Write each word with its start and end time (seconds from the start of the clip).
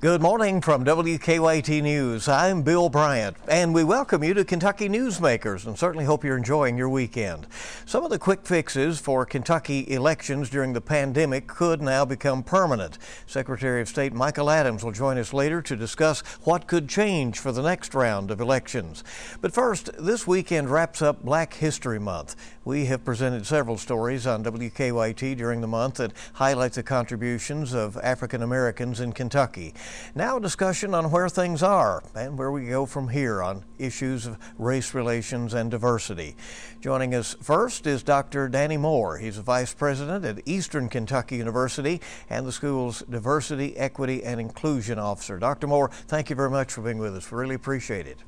Good 0.00 0.22
morning 0.22 0.62
from 0.62 0.82
WKYT 0.86 1.82
News. 1.82 2.26
I'm 2.26 2.62
Bill 2.62 2.88
Bryant, 2.88 3.36
and 3.46 3.74
we 3.74 3.84
welcome 3.84 4.24
you 4.24 4.32
to 4.32 4.46
Kentucky 4.46 4.88
Newsmakers 4.88 5.66
and 5.66 5.78
certainly 5.78 6.06
hope 6.06 6.24
you're 6.24 6.38
enjoying 6.38 6.78
your 6.78 6.88
weekend. 6.88 7.46
Some 7.84 8.02
of 8.02 8.08
the 8.08 8.18
quick 8.18 8.46
fixes 8.46 8.98
for 8.98 9.26
Kentucky 9.26 9.84
elections 9.92 10.48
during 10.48 10.72
the 10.72 10.80
pandemic 10.80 11.46
could 11.46 11.82
now 11.82 12.06
become 12.06 12.42
permanent. 12.42 12.96
Secretary 13.26 13.82
of 13.82 13.90
State 13.90 14.14
Michael 14.14 14.48
Adams 14.48 14.82
will 14.82 14.90
join 14.90 15.18
us 15.18 15.34
later 15.34 15.60
to 15.60 15.76
discuss 15.76 16.22
what 16.44 16.66
could 16.66 16.88
change 16.88 17.38
for 17.38 17.52
the 17.52 17.60
next 17.60 17.92
round 17.92 18.30
of 18.30 18.40
elections. 18.40 19.04
But 19.42 19.52
first, 19.52 19.90
this 19.98 20.26
weekend 20.26 20.70
wraps 20.70 21.02
up 21.02 21.22
Black 21.22 21.52
History 21.52 22.00
Month. 22.00 22.36
We 22.64 22.86
have 22.86 23.04
presented 23.04 23.44
several 23.44 23.76
stories 23.76 24.26
on 24.26 24.44
WKYT 24.44 25.36
during 25.36 25.60
the 25.60 25.66
month 25.66 25.96
that 25.96 26.14
highlight 26.32 26.72
the 26.72 26.82
contributions 26.82 27.74
of 27.74 27.98
African 27.98 28.42
Americans 28.42 29.00
in 29.00 29.12
Kentucky. 29.12 29.74
Now, 30.14 30.36
a 30.36 30.40
discussion 30.40 30.94
on 30.94 31.10
where 31.10 31.28
things 31.28 31.62
are 31.62 32.02
and 32.14 32.38
where 32.38 32.50
we 32.50 32.66
go 32.66 32.86
from 32.86 33.08
here 33.08 33.42
on 33.42 33.64
issues 33.78 34.26
of 34.26 34.38
race 34.58 34.94
relations 34.94 35.54
and 35.54 35.70
diversity. 35.70 36.36
Joining 36.80 37.14
us 37.14 37.36
first 37.42 37.86
is 37.86 38.02
Dr. 38.02 38.48
Danny 38.48 38.76
Moore. 38.76 39.18
He's 39.18 39.38
a 39.38 39.42
vice 39.42 39.72
president 39.72 40.24
at 40.24 40.46
Eastern 40.46 40.88
Kentucky 40.88 41.36
University 41.36 42.00
and 42.28 42.46
the 42.46 42.52
school's 42.52 43.02
diversity, 43.10 43.76
equity, 43.76 44.24
and 44.24 44.40
inclusion 44.40 44.98
officer. 44.98 45.38
Dr. 45.38 45.66
Moore, 45.66 45.90
thank 46.08 46.30
you 46.30 46.36
very 46.36 46.50
much 46.50 46.72
for 46.72 46.82
being 46.82 46.98
with 46.98 47.16
us. 47.16 47.30
We 47.30 47.38
really 47.38 47.54
appreciate 47.54 48.06
it. 48.06 48.18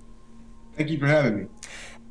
Thank 0.76 0.90
you 0.90 0.98
for 0.98 1.06
having 1.06 1.36
me. 1.36 1.46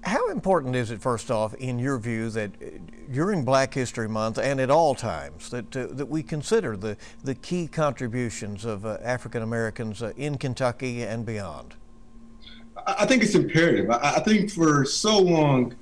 How 0.04 0.30
important 0.30 0.76
is 0.76 0.90
it, 0.90 1.00
first 1.00 1.30
off, 1.30 1.54
in 1.56 1.78
your 1.78 1.98
view, 2.00 2.30
that 2.32 2.52
uh, 2.62 2.66
during 3.12 3.46
Black 3.46 3.74
History 3.74 4.10
Month 4.10 4.40
and 4.40 4.60
at 4.60 4.72
all 4.72 4.96
times, 4.96 5.50
that 5.52 5.76
uh, 5.76 5.88
that 5.92 6.08
we 6.08 6.24
consider 6.24 6.76
the 6.76 6.98
the 7.24 7.36
key 7.36 7.68
contributions 7.68 8.66
of 8.66 8.86
uh, 8.86 8.98
African 9.04 9.44
Americans 9.44 10.02
uh, 10.02 10.14
in 10.18 10.38
Kentucky 10.38 11.04
and 11.04 11.26
beyond? 11.26 11.76
I 12.88 13.06
think 13.06 13.22
it's 13.22 13.36
imperative. 13.36 13.92
I, 13.92 14.20
think 14.22 14.50
for 14.50 14.86
so 14.86 15.20
long, 15.20 15.76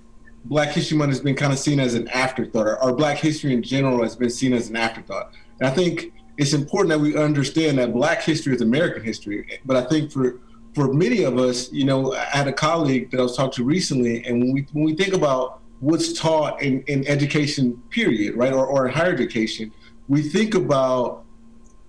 Black 0.46 0.70
History 0.70 0.98
Month 0.98 1.12
has 1.12 1.22
been 1.22 1.36
kind 1.36 1.54
of 1.54 1.60
seen 1.60 1.80
as 1.80 1.94
an 1.94 2.10
afterthought, 2.10 2.78
or 2.82 2.94
Black 2.94 3.18
history 3.18 3.54
in 3.54 3.64
general 3.64 4.04
has 4.04 4.18
been 4.18 4.30
seen 4.30 4.52
as 4.52 4.70
an 4.70 4.76
afterthought. 4.76 5.32
And 5.60 5.70
I 5.70 5.72
think 5.72 6.12
it's 6.38 6.54
important 6.54 6.90
that 6.90 7.00
we 7.00 7.16
understand 7.16 7.78
that 7.78 7.94
Black 7.94 8.22
history 8.22 8.54
is 8.54 8.62
American 8.62 9.04
history. 9.04 9.62
But 9.66 9.78
I 9.78 9.88
think 9.88 10.12
for 10.12 10.40
for 10.74 10.94
many 10.94 11.24
of 11.24 11.38
us, 11.38 11.72
you 11.72 11.86
know, 11.86 12.14
I 12.14 12.26
had 12.26 12.48
a 12.48 12.54
colleague 12.54 13.12
that 13.12 13.20
I 13.20 13.24
was 13.24 13.36
talking 13.36 13.54
to 13.54 13.64
recently, 13.64 14.24
and 14.26 14.42
when 14.42 14.54
we 14.54 14.68
when 14.74 14.86
we 14.86 14.96
think 14.96 15.14
about 15.14 15.62
what's 15.80 16.14
taught 16.14 16.62
in, 16.62 16.82
in 16.88 17.08
education, 17.08 17.82
period, 17.90 18.36
right, 18.36 18.52
or, 18.52 18.66
or 18.66 18.88
in 18.88 18.94
higher 18.94 19.14
education, 19.14 19.72
we 20.08 20.22
think 20.22 20.54
about 20.54 21.24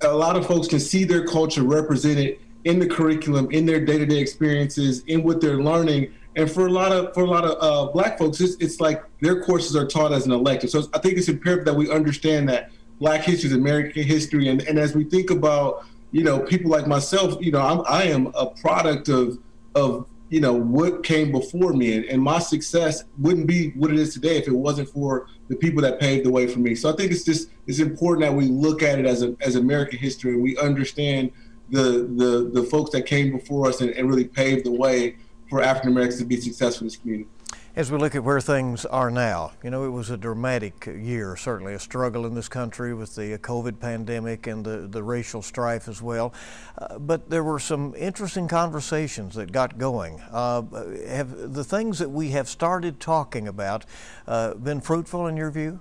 a 0.03 0.15
lot 0.15 0.37
of 0.37 0.47
folks 0.47 0.69
can 0.69 0.81
see 0.81 1.05
their 1.05 1.27
culture 1.27 1.63
represented 1.63 2.39
in 2.65 2.79
the 2.79 2.87
curriculum, 2.87 3.51
in 3.51 3.67
their 3.67 3.85
day-to-day 3.85 4.19
experiences, 4.19 5.03
in 5.07 5.23
what 5.23 5.41
they're 5.41 5.63
learning. 5.63 6.13
And 6.37 6.51
for 6.51 6.67
a 6.67 6.71
lot 6.71 6.93
of 6.93 7.13
for 7.15 7.25
a 7.25 7.27
lot 7.27 7.45
of 7.45 7.57
uh, 7.61 7.93
Black 7.93 8.19
folks, 8.19 8.41
it's, 8.41 8.57
it's 8.61 8.81
like 8.81 9.03
their 9.21 9.43
courses 9.43 9.75
are 9.75 9.87
taught 9.87 10.13
as 10.13 10.27
an 10.27 10.33
elective. 10.33 10.71
So 10.71 10.85
I 10.95 10.99
think 10.99 11.19
it's 11.19 11.29
imperative 11.29 11.65
that 11.65 11.75
we 11.75 11.91
understand 11.91 12.49
that 12.49 12.71
Black 13.01 13.23
history 13.23 13.51
is 13.51 13.57
American 13.57 14.05
history, 14.05 14.49
and, 14.49 14.63
and 14.63 14.79
as 14.79 14.95
we 14.95 15.05
think 15.05 15.31
about 15.31 15.85
you 16.13 16.25
know, 16.25 16.41
people 16.41 16.71
like 16.71 16.87
myself, 16.87 17.37
you 17.41 17.53
know, 17.53 17.61
I'm, 17.61 17.83
I 17.89 18.05
am 18.05 18.33
a 18.35 18.47
product 18.47 19.09
of 19.09 19.39
of 19.75 20.07
you 20.29 20.41
know 20.41 20.53
what 20.53 21.03
came 21.03 21.33
before 21.33 21.73
me, 21.73 21.97
and, 21.97 22.05
and 22.07 22.23
my 22.23 22.39
success 22.39 23.05
wouldn't 23.19 23.47
be 23.47 23.71
what 23.71 23.91
it 23.91 23.99
is 23.99 24.15
today 24.15 24.37
if 24.37 24.47
it 24.47 24.55
wasn't 24.55 24.89
for 24.89 25.27
the 25.49 25.57
people 25.57 25.83
that 25.83 26.01
paved 26.01 26.25
the 26.25 26.31
way 26.31 26.47
for 26.47 26.61
me. 26.61 26.75
So 26.75 26.93
I 26.93 26.97
think 26.97 27.13
it's 27.13 27.25
just 27.25 27.51
it's 27.67 27.79
important 27.79 28.23
that 28.23 28.35
we 28.35 28.47
look 28.47 28.83
at 28.83 28.99
it 28.99 29.07
as 29.07 29.23
a 29.23 29.37
as 29.41 29.57
American 29.57 29.99
history 29.99 30.33
and 30.33 30.43
we 30.43 30.57
understand 30.59 31.31
the 31.71 32.09
the 32.17 32.51
the 32.53 32.63
folks 32.65 32.91
that 32.91 33.07
came 33.07 33.37
before 33.37 33.69
us 33.69 33.81
and, 33.81 33.91
and 33.91 34.09
really 34.09 34.25
paved 34.25 34.67
the 34.67 34.73
way 34.73 35.17
for 35.49 35.63
African 35.63 35.91
Americans 35.91 36.21
to 36.21 36.25
be 36.25 36.41
successful 36.41 36.85
in 36.85 36.87
this 36.87 36.97
community 36.97 37.29
as 37.77 37.91
we 37.91 37.99
look 37.99 38.15
at 38.15 38.25
where 38.25 38.41
things 38.41 38.85
are 38.85 39.11
now, 39.11 39.53
you 39.63 39.71
know, 39.71 39.85
it 39.85 39.91
was 39.91 40.11
a 40.11 40.17
dramatic 40.17 40.87
year, 40.87 41.37
certainly 41.37 41.73
a 41.75 41.79
struggle 41.79 42.27
in 42.27 42.35
this 42.35 42.49
country 42.49 42.93
with 42.95 43.15
the 43.15 43.39
COVID 43.39 43.79
pandemic 43.79 44.47
and 44.49 44.65
the, 44.65 44.89
the 44.89 45.03
racial 45.03 45.41
strife 45.41 45.87
as 45.87 46.03
well. 46.03 46.35
Uh, 46.77 46.99
but 46.99 47.31
there 47.31 47.45
were 47.45 47.61
some 47.61 47.95
interesting 47.97 48.49
conversations 48.49 49.37
that 49.37 49.53
got 49.53 49.79
going. 49.79 50.21
Uh, 50.33 50.63
have 51.07 51.55
the 51.55 51.65
things 51.65 52.01
that 52.01 52.11
we 52.11 52.31
have 52.31 52.49
started 52.49 52.99
talking 52.99 53.47
about 53.47 53.85
uh, 54.27 54.55
been 54.55 54.81
fruitful 54.81 55.29
in 55.29 55.37
your 55.37 55.51
view? 55.51 55.81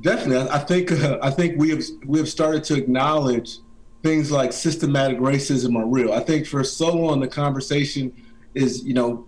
Definitely, 0.00 0.50
I 0.50 0.58
think 0.58 0.92
uh, 0.92 1.18
I 1.22 1.30
think 1.30 1.58
we 1.58 1.70
have 1.70 1.82
we 2.04 2.18
have 2.18 2.28
started 2.28 2.62
to 2.64 2.74
acknowledge 2.74 3.60
things 4.02 4.30
like 4.30 4.52
systematic 4.52 5.18
racism 5.18 5.74
are 5.74 5.86
real. 5.86 6.12
I 6.12 6.20
think 6.20 6.46
for 6.46 6.62
so 6.64 6.94
long 6.94 7.20
the 7.20 7.28
conversation 7.28 8.12
is 8.54 8.84
you 8.84 8.92
know 8.92 9.26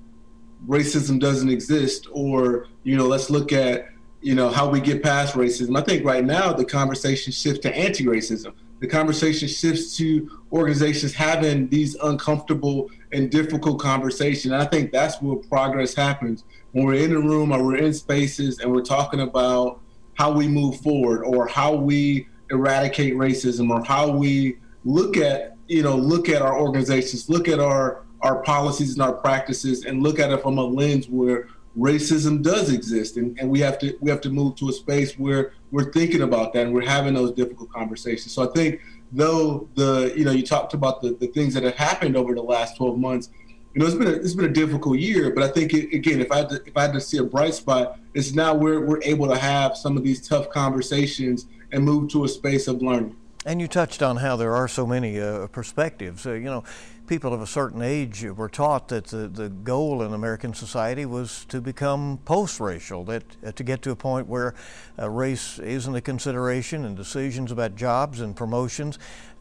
racism 0.66 1.20
doesn't 1.20 1.48
exist 1.48 2.08
or 2.12 2.66
you 2.82 2.96
know 2.96 3.06
let's 3.06 3.30
look 3.30 3.52
at 3.52 3.88
you 4.20 4.34
know 4.34 4.48
how 4.48 4.68
we 4.68 4.80
get 4.80 5.02
past 5.02 5.34
racism. 5.34 5.78
I 5.78 5.82
think 5.82 6.04
right 6.04 6.24
now 6.24 6.52
the 6.52 6.64
conversation 6.64 7.32
shifts 7.32 7.60
to 7.60 7.74
anti-racism. 7.74 8.52
The 8.80 8.86
conversation 8.86 9.48
shifts 9.48 9.96
to 9.96 10.30
organizations 10.52 11.12
having 11.12 11.68
these 11.68 11.94
uncomfortable 11.96 12.90
and 13.12 13.30
difficult 13.30 13.80
conversations. 13.80 14.52
And 14.52 14.62
i 14.62 14.64
think 14.64 14.92
that's 14.92 15.20
where 15.20 15.36
progress 15.36 15.94
happens. 15.94 16.44
When 16.72 16.84
we're 16.84 16.94
in 16.94 17.12
a 17.12 17.20
room 17.20 17.52
or 17.52 17.62
we're 17.62 17.76
in 17.76 17.94
spaces 17.94 18.58
and 18.58 18.70
we're 18.70 18.82
talking 18.82 19.20
about 19.20 19.80
how 20.14 20.32
we 20.32 20.48
move 20.48 20.80
forward 20.80 21.24
or 21.24 21.46
how 21.46 21.74
we 21.74 22.28
eradicate 22.50 23.14
racism 23.14 23.70
or 23.70 23.84
how 23.84 24.10
we 24.10 24.58
look 24.84 25.16
at 25.16 25.56
you 25.68 25.82
know 25.82 25.96
look 25.96 26.28
at 26.28 26.40
our 26.40 26.58
organizations 26.58 27.28
look 27.28 27.46
at 27.46 27.60
our 27.60 28.04
our 28.20 28.42
policies 28.42 28.94
and 28.94 29.02
our 29.02 29.12
practices 29.12 29.84
and 29.84 30.02
look 30.02 30.18
at 30.18 30.30
it 30.30 30.42
from 30.42 30.58
a 30.58 30.64
lens 30.64 31.08
where 31.08 31.48
racism 31.76 32.42
does 32.42 32.72
exist. 32.72 33.16
And, 33.16 33.38
and 33.38 33.48
we 33.48 33.60
have 33.60 33.78
to 33.80 33.96
we 34.00 34.10
have 34.10 34.20
to 34.22 34.30
move 34.30 34.56
to 34.56 34.68
a 34.68 34.72
space 34.72 35.18
where 35.18 35.52
we're 35.70 35.92
thinking 35.92 36.22
about 36.22 36.52
that 36.54 36.66
and 36.66 36.74
we're 36.74 36.86
having 36.86 37.14
those 37.14 37.32
difficult 37.32 37.70
conversations. 37.70 38.32
So 38.32 38.48
i 38.48 38.52
think 38.52 38.80
though 39.12 39.68
the 39.74 40.12
you 40.16 40.24
know 40.24 40.32
you 40.32 40.42
talked 40.42 40.74
about 40.74 41.00
the, 41.00 41.14
the 41.14 41.28
things 41.28 41.54
that 41.54 41.62
have 41.62 41.76
happened 41.76 42.16
over 42.16 42.34
the 42.34 42.42
last 42.42 42.76
12 42.76 42.98
months 42.98 43.30
you 43.74 43.80
know 43.80 43.86
it's 43.86 43.94
been 43.94 44.08
a, 44.08 44.10
it's 44.10 44.34
been 44.34 44.46
a 44.46 44.52
difficult 44.52 44.98
year 44.98 45.30
but 45.30 45.42
i 45.42 45.48
think 45.48 45.72
it, 45.72 45.94
again 45.94 46.20
if 46.20 46.30
i 46.30 46.38
had 46.38 46.48
to, 46.50 46.56
if 46.66 46.76
i 46.76 46.82
had 46.82 46.92
to 46.92 47.00
see 47.00 47.16
a 47.18 47.24
bright 47.24 47.54
spot 47.54 47.98
it's 48.14 48.34
now 48.34 48.54
we're, 48.54 48.84
we're 48.84 49.02
able 49.02 49.26
to 49.26 49.36
have 49.36 49.76
some 49.76 49.96
of 49.96 50.04
these 50.04 50.26
tough 50.26 50.50
conversations 50.50 51.46
and 51.72 51.84
move 51.84 52.10
to 52.10 52.24
a 52.24 52.28
space 52.28 52.66
of 52.66 52.80
learning. 52.82 53.14
And 53.44 53.60
you 53.60 53.68
touched 53.68 54.02
on 54.02 54.16
how 54.16 54.36
there 54.36 54.54
are 54.54 54.68
so 54.68 54.86
many 54.86 55.20
uh, 55.20 55.46
perspectives. 55.48 56.26
Uh, 56.26 56.32
you 56.32 56.44
know 56.44 56.64
people 57.08 57.32
of 57.32 57.40
a 57.40 57.46
certain 57.46 57.82
age 57.82 58.22
were 58.22 58.48
taught 58.48 58.88
that 58.88 59.06
the, 59.06 59.26
the 59.28 59.48
goal 59.48 60.02
in 60.02 60.12
American 60.12 60.52
society 60.52 61.06
was 61.06 61.46
to 61.46 61.60
become 61.60 62.18
post-racial, 62.24 63.02
that 63.04 63.24
uh, 63.44 63.50
to 63.52 63.64
get 63.64 63.82
to 63.82 63.90
a 63.90 63.96
point 63.96 64.26
where 64.26 64.54
uh, 64.98 65.08
race 65.08 65.58
isn't 65.58 65.94
a 65.94 66.00
consideration 66.00 66.84
in 66.84 66.94
decisions 66.94 67.50
about 67.50 67.74
jobs 67.74 68.20
and 68.20 68.36
promotions. 68.36 68.98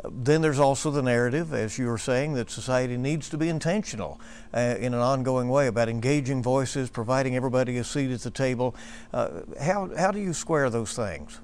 Then 0.10 0.42
there's 0.42 0.60
also 0.60 0.92
the 0.92 1.02
narrative, 1.02 1.54
as 1.54 1.78
you 1.78 1.88
were 1.88 1.98
saying, 1.98 2.34
that 2.34 2.50
society 2.50 2.98
needs 2.98 3.30
to 3.30 3.38
be 3.38 3.50
intentional 3.50 4.22
uh, 4.54 4.76
in 4.80 4.94
an 4.94 5.02
ongoing 5.02 5.50
way 5.50 5.68
about 5.68 5.90
engaging 5.90 6.42
voices, 6.42 6.90
providing 6.90 7.36
everybody 7.36 7.78
a 7.78 7.84
seat 7.84 8.12
at 8.12 8.22
the 8.22 8.32
table. 8.32 8.76
Uh, 9.12 9.42
how, 9.60 9.90
how 9.98 10.12
do 10.12 10.20
you 10.20 10.34
square 10.34 10.70
those 10.70 10.94
things? 10.94 11.42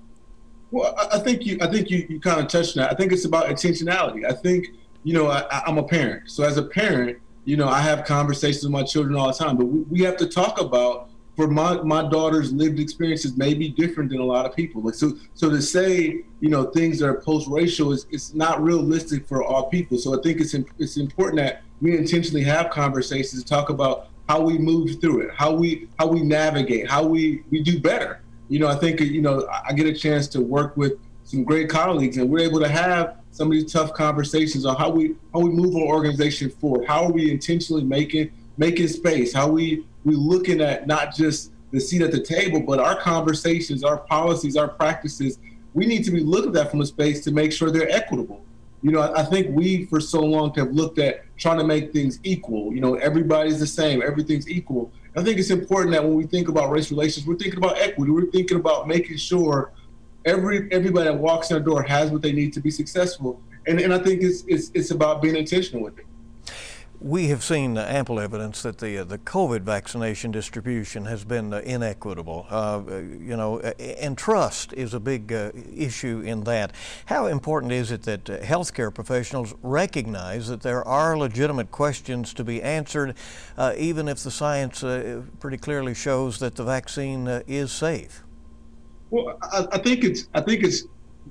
Well, 0.72 0.96
I 1.12 1.20
think 1.20 1.46
you, 1.46 1.58
I 1.62 1.68
think 1.68 1.90
you, 1.90 2.08
you 2.10 2.20
kind 2.20 2.40
of 2.40 2.48
touched 2.48 2.78
on 2.78 2.84
that. 2.84 2.92
I 2.92 2.96
think 2.96 3.12
it's 3.12 3.26
about 3.26 3.46
intentionality. 3.46 4.26
I 4.26 4.34
think 4.34 4.68
you 5.03 5.14
know, 5.14 5.28
I, 5.28 5.64
am 5.68 5.78
a 5.78 5.84
parent. 5.84 6.30
So 6.30 6.44
as 6.44 6.58
a 6.58 6.64
parent, 6.64 7.18
you 7.46 7.58
know, 7.58 7.68
I 7.68 7.81
have 7.81 8.06
conversations 8.06 8.64
with 8.64 8.72
my 8.72 8.84
children 8.84 9.16
all 9.16 9.28
the 9.28 9.34
time, 9.34 9.58
but 9.58 9.66
we, 9.66 9.80
we 9.81 10.02
have 10.02 10.18
to 10.18 10.28
talk 10.28 10.62
about 10.62 11.09
for 11.36 11.47
my, 11.47 11.81
my 11.81 12.08
daughter's 12.08 12.53
lived 12.53 12.80
experiences 12.80 13.36
may 13.38 13.54
be 13.54 13.69
different 13.69 14.12
than 14.12 14.19
a 14.19 14.25
lot 14.25 14.45
of 14.45 14.56
people. 14.56 14.81
Like 14.81 14.94
so 14.94 15.13
so 15.33 15.50
to 15.50 15.62
say, 15.62 16.24
you 16.39 16.50
know, 16.50 16.66
things 16.66 17.00
that 17.00 17.07
are 17.07 17.19
post 17.22 17.48
racial 17.48 17.92
is 17.92 18.06
it's 18.12 18.33
not 18.33 18.62
realistic 18.62 19.28
for 19.28 19.44
all 19.44 19.69
people. 19.69 19.98
So 19.98 20.18
I 20.18 20.22
think 20.22 20.39
it's 20.42 20.56
it's 20.78 20.98
important 20.98 21.38
that 21.39 21.63
we 21.81 21.98
intentionally 21.98 22.44
have 22.44 22.69
conversations 22.69 23.44
to 23.44 23.50
talk 23.50 23.69
about 23.69 24.07
how 24.30 24.42
we 24.42 24.57
move 24.57 25.01
through 25.01 25.22
it, 25.22 25.31
how 25.36 25.51
we 25.54 25.88
how 25.98 26.07
we 26.07 26.22
navigate, 26.22 26.89
how 26.89 27.04
we 27.04 27.44
we 27.50 27.62
do 27.62 27.80
better. 27.80 28.22
You 28.50 28.60
know, 28.60 28.68
I 28.68 28.75
think 28.75 29.00
you 29.00 29.22
know 29.22 29.48
I 29.68 29.74
get 29.74 29.88
a 29.88 29.94
chance 29.94 30.28
to 30.30 30.42
work 30.42 30.78
with 30.78 30.94
some 31.24 31.44
great 31.44 31.69
colleagues, 31.69 32.18
and 32.18 32.30
we're 32.30 32.45
able 32.45 32.60
to 32.60 32.69
have 32.69 33.18
some 33.33 33.47
of 33.47 33.53
these 33.53 33.71
tough 33.71 33.94
conversations 33.94 34.63
on 34.63 34.75
how 34.77 34.89
we 34.89 35.15
how 35.33 35.39
we 35.39 35.50
move 35.50 35.75
our 35.75 35.81
organization 35.81 36.50
forward. 36.50 36.85
How 36.88 37.03
are 37.03 37.12
we 37.12 37.31
intentionally 37.31 37.83
making 37.83 38.31
making 38.57 38.88
space? 38.88 39.33
How 39.33 39.50
we 39.50 39.85
we 40.06 40.15
looking 40.15 40.62
at 40.62 40.88
not 40.88 41.15
just 41.15 41.51
the 41.71 41.81
seat 41.81 42.03
at 42.03 42.12
the 42.12 42.21
table, 42.21 42.59
but 42.59 42.80
our 42.80 42.95
conversations, 42.95 43.83
our 43.83 43.97
policies, 43.97 44.56
our 44.56 44.68
practices. 44.68 45.39
We 45.74 45.88
need 45.88 46.06
to 46.06 46.12
be 46.12 46.19
looking 46.19 46.50
at 46.50 46.53
that 46.53 46.71
from 46.71 46.81
a 46.81 46.85
space 46.85 47.24
to 47.24 47.31
make 47.31 47.51
sure 47.51 47.71
they're 47.71 47.89
equitable. 47.89 48.41
You 48.83 48.91
know, 48.91 49.01
I 49.15 49.24
think 49.24 49.56
we 49.56 49.85
for 49.85 50.00
so 50.00 50.21
long 50.21 50.53
have 50.53 50.71
looked 50.71 51.00
at 51.00 51.24
trying 51.38 51.57
to 51.57 51.63
make 51.63 51.91
things 51.91 52.19
equal. 52.24 52.71
You 52.71 52.81
know, 52.81 52.95
everybody's 52.95 53.59
the 53.59 53.65
same, 53.65 54.03
everything's 54.03 54.47
equal. 54.47 54.91
I 55.15 55.24
think 55.24 55.39
it's 55.39 55.50
important 55.50 55.94
that 55.94 56.03
when 56.03 56.13
we 56.13 56.25
think 56.25 56.50
about 56.50 56.69
race 56.69 56.91
relations, 56.91 57.25
we're 57.25 57.38
thinking 57.38 57.57
about 57.57 57.80
equity. 57.80 58.12
We're 58.12 58.30
thinking 58.30 58.57
about 58.57 58.88
making 58.88 59.18
sure 59.18 59.71
every 60.25 60.72
everybody 60.72 61.06
that 61.06 61.18
walks 61.18 61.52
in 61.52 61.58
the 61.58 61.64
door 61.64 61.84
has 61.84 62.12
what 62.12 62.22
they 62.22 62.31
need 62.31 62.54
to 62.54 62.62
be 62.62 62.72
successful. 62.72 63.42
and 63.68 63.80
and 63.80 63.94
I 63.94 64.00
think 64.00 64.22
it's 64.22 64.44
it's 64.48 64.72
it's 64.74 64.92
about 64.92 65.22
being 65.22 65.36
intentional 65.36 65.84
with 65.84 65.98
it 66.00 66.06
we 67.04 67.28
have 67.28 67.44
seen 67.44 67.78
uh, 67.78 67.86
ample 67.90 68.18
evidence 68.18 68.62
that 68.62 68.78
the 68.78 69.00
uh, 69.00 69.04
the 69.04 69.18
COVID 69.18 69.62
vaccination 69.62 70.31
distribution 70.31 71.06
has 71.06 71.25
been 71.25 71.54
uh, 71.54 71.58
inequitable. 71.60 72.48
Uh, 72.50 72.81
you 72.88 73.36
know, 73.36 73.60
and 73.60 74.18
trust 74.18 74.72
is 74.74 74.94
a 74.94 75.02
big 75.02 75.34
uh, 75.34 75.52
issue 75.75 76.22
in 76.26 76.46
that. 76.46 76.72
How 77.08 77.28
important 77.28 77.74
is 77.74 77.92
it 77.92 78.04
that 78.04 78.30
uh, 78.30 78.38
healthcare 78.40 78.94
professionals 78.94 79.54
recognize 79.62 80.48
that 80.48 80.62
there 80.62 80.88
are 80.88 81.18
legitimate 81.18 81.72
questions 81.72 82.34
to 82.36 82.44
be 82.44 82.62
answered, 82.64 83.16
even 83.78 84.08
if 84.08 84.19
the 84.24 84.31
science 84.31 84.80
pretty 85.40 85.58
clearly 85.58 85.94
shows 85.94 86.40
that 86.40 86.56
the 86.56 86.64
vaccine 86.64 87.28
is 87.48 87.72
safe? 87.72 88.24
Well, 89.13 89.38
I, 89.44 89.68
I 89.74 89.77
think 89.77 90.04
it's 90.04 90.27
I 90.33 90.42
think 90.42 90.63
it's 90.63 90.86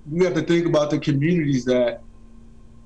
we 0.08 0.25
have 0.25 0.34
to 0.34 0.43
think 0.43 0.67
about 0.67 0.90
the 0.90 1.00
communities 1.00 1.64
that 1.64 2.00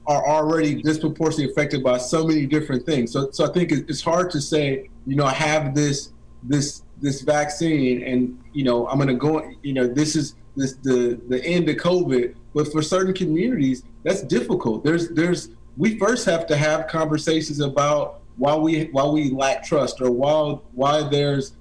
are 0.07 0.27
already 0.27 0.81
disproportionately 0.81 1.53
affected 1.53 1.83
by 1.85 1.99
so 1.99 2.27
many 2.27 2.47
different 2.47 2.87
things. 2.87 3.13
So, 3.13 3.31
so 3.31 3.45
I 3.45 3.53
think 3.53 3.73
it's 3.73 4.01
hard 4.01 4.31
to 4.31 4.41
say, 4.41 4.89
you 5.07 5.15
know, 5.17 5.27
I 5.27 5.35
have 5.35 5.75
this 5.75 6.15
this 6.43 6.83
this 7.03 7.21
vaccine, 7.21 8.05
and 8.05 8.43
you 8.55 8.65
know, 8.65 8.89
I'm 8.89 8.97
going 8.97 9.09
to 9.09 9.15
go. 9.15 9.47
You 9.63 9.75
know, 9.75 9.87
this 9.87 10.17
is 10.17 10.35
this 10.57 10.77
the 10.77 11.21
the 11.29 11.45
end 11.45 11.69
of 11.69 11.77
COVID. 11.77 12.35
But 12.55 12.73
for 12.73 12.81
certain 12.81 13.13
communities, 13.13 13.83
that's 14.03 14.23
difficult. 14.23 14.83
There's 14.83 15.11
there's 15.11 15.51
we 15.77 15.99
first 15.99 16.25
have 16.25 16.47
to 16.47 16.57
have 16.57 16.87
conversations 16.87 17.61
about 17.61 18.23
why 18.39 18.57
we 18.57 18.85
why 18.85 19.05
we 19.05 19.29
lack 19.29 19.63
trust 19.63 20.01
or 20.01 20.11
why 20.11 20.59
why 20.73 21.03
there's 21.03 21.55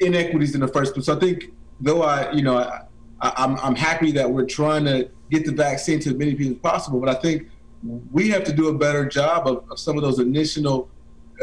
inequities 0.00 0.54
in 0.54 0.60
the 0.60 0.68
first 0.68 0.92
place. 0.92 1.06
So 1.06 1.16
I 1.16 1.18
think 1.18 1.54
though 1.80 2.02
I 2.02 2.32
you 2.32 2.42
know 2.42 2.58
I, 2.58 2.82
I'm 3.20 3.56
I'm 3.58 3.76
happy 3.76 4.12
that 4.12 4.30
we're 4.30 4.46
trying 4.46 4.84
to 4.84 5.08
get 5.30 5.44
the 5.44 5.52
vaccine 5.52 6.00
to 6.00 6.10
as 6.10 6.16
many 6.16 6.34
people 6.34 6.54
as 6.54 6.58
possible, 6.58 7.00
but 7.00 7.08
I 7.08 7.14
think 7.14 7.48
we 8.12 8.28
have 8.30 8.44
to 8.44 8.52
do 8.52 8.68
a 8.68 8.74
better 8.74 9.06
job 9.06 9.46
of, 9.46 9.64
of 9.70 9.78
some 9.78 9.96
of 9.96 10.02
those 10.02 10.18
initial 10.18 10.88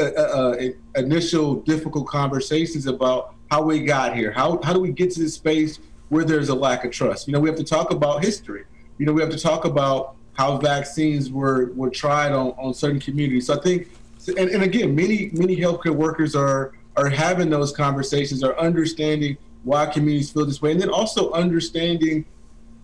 uh, 0.00 0.04
uh, 0.04 0.56
uh, 0.58 0.68
initial 0.96 1.56
difficult 1.56 2.06
conversations 2.06 2.86
about 2.86 3.34
how 3.50 3.62
we 3.62 3.84
got 3.84 4.16
here. 4.16 4.32
How 4.32 4.60
how 4.62 4.72
do 4.72 4.80
we 4.80 4.90
get 4.90 5.12
to 5.12 5.20
this 5.20 5.34
space 5.34 5.78
where 6.08 6.24
there's 6.24 6.48
a 6.48 6.54
lack 6.54 6.84
of 6.84 6.90
trust? 6.90 7.28
You 7.28 7.32
know, 7.32 7.40
we 7.40 7.48
have 7.48 7.58
to 7.58 7.64
talk 7.64 7.92
about 7.92 8.24
history. 8.24 8.64
You 8.98 9.06
know, 9.06 9.12
we 9.12 9.20
have 9.20 9.30
to 9.30 9.38
talk 9.38 9.64
about 9.64 10.16
how 10.32 10.58
vaccines 10.58 11.30
were 11.30 11.72
were 11.74 11.90
tried 11.90 12.32
on, 12.32 12.48
on 12.58 12.74
certain 12.74 13.00
communities. 13.00 13.46
So 13.46 13.54
I 13.54 13.60
think, 13.60 13.88
and, 14.26 14.50
and 14.50 14.62
again, 14.64 14.94
many 14.94 15.30
many 15.32 15.56
healthcare 15.56 15.94
workers 15.94 16.34
are 16.34 16.72
are 16.96 17.08
having 17.08 17.50
those 17.50 17.72
conversations, 17.72 18.42
are 18.42 18.58
understanding 18.58 19.36
why 19.64 19.86
communities 19.86 20.30
feel 20.30 20.46
this 20.46 20.62
way, 20.62 20.72
and 20.72 20.80
then 20.80 20.90
also 20.90 21.32
understanding 21.32 22.24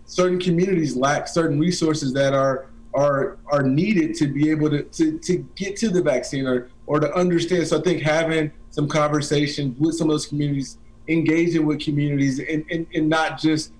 certain 0.06 0.41
communities 0.41 0.97
lack 0.97 1.29
certain 1.29 1.59
resources 1.61 2.12
that 2.15 2.35
are 2.35 2.67
are 2.94 3.38
are 3.47 3.62
needed 3.62 4.15
to 4.17 4.27
be 4.27 4.50
able 4.50 4.69
to, 4.69 4.82
to, 4.82 5.19
to 5.19 5.38
get 5.55 5.77
to 5.77 5.88
the 5.88 6.03
vaccine 6.03 6.47
or, 6.47 6.69
or 6.87 6.99
to 6.99 7.12
understand. 7.15 7.67
So 7.69 7.79
I 7.79 7.82
think 7.82 8.03
having 8.03 8.50
some 8.71 8.88
conversations 8.88 9.79
with 9.79 9.94
some 9.94 10.09
of 10.09 10.15
those 10.15 10.27
communities, 10.27 10.79
engaging 11.09 11.67
with 11.67 11.81
communities 11.81 12.41
and, 12.41 12.65
and, 12.71 12.87
and 12.94 13.09
not 13.09 13.38
just, 13.38 13.73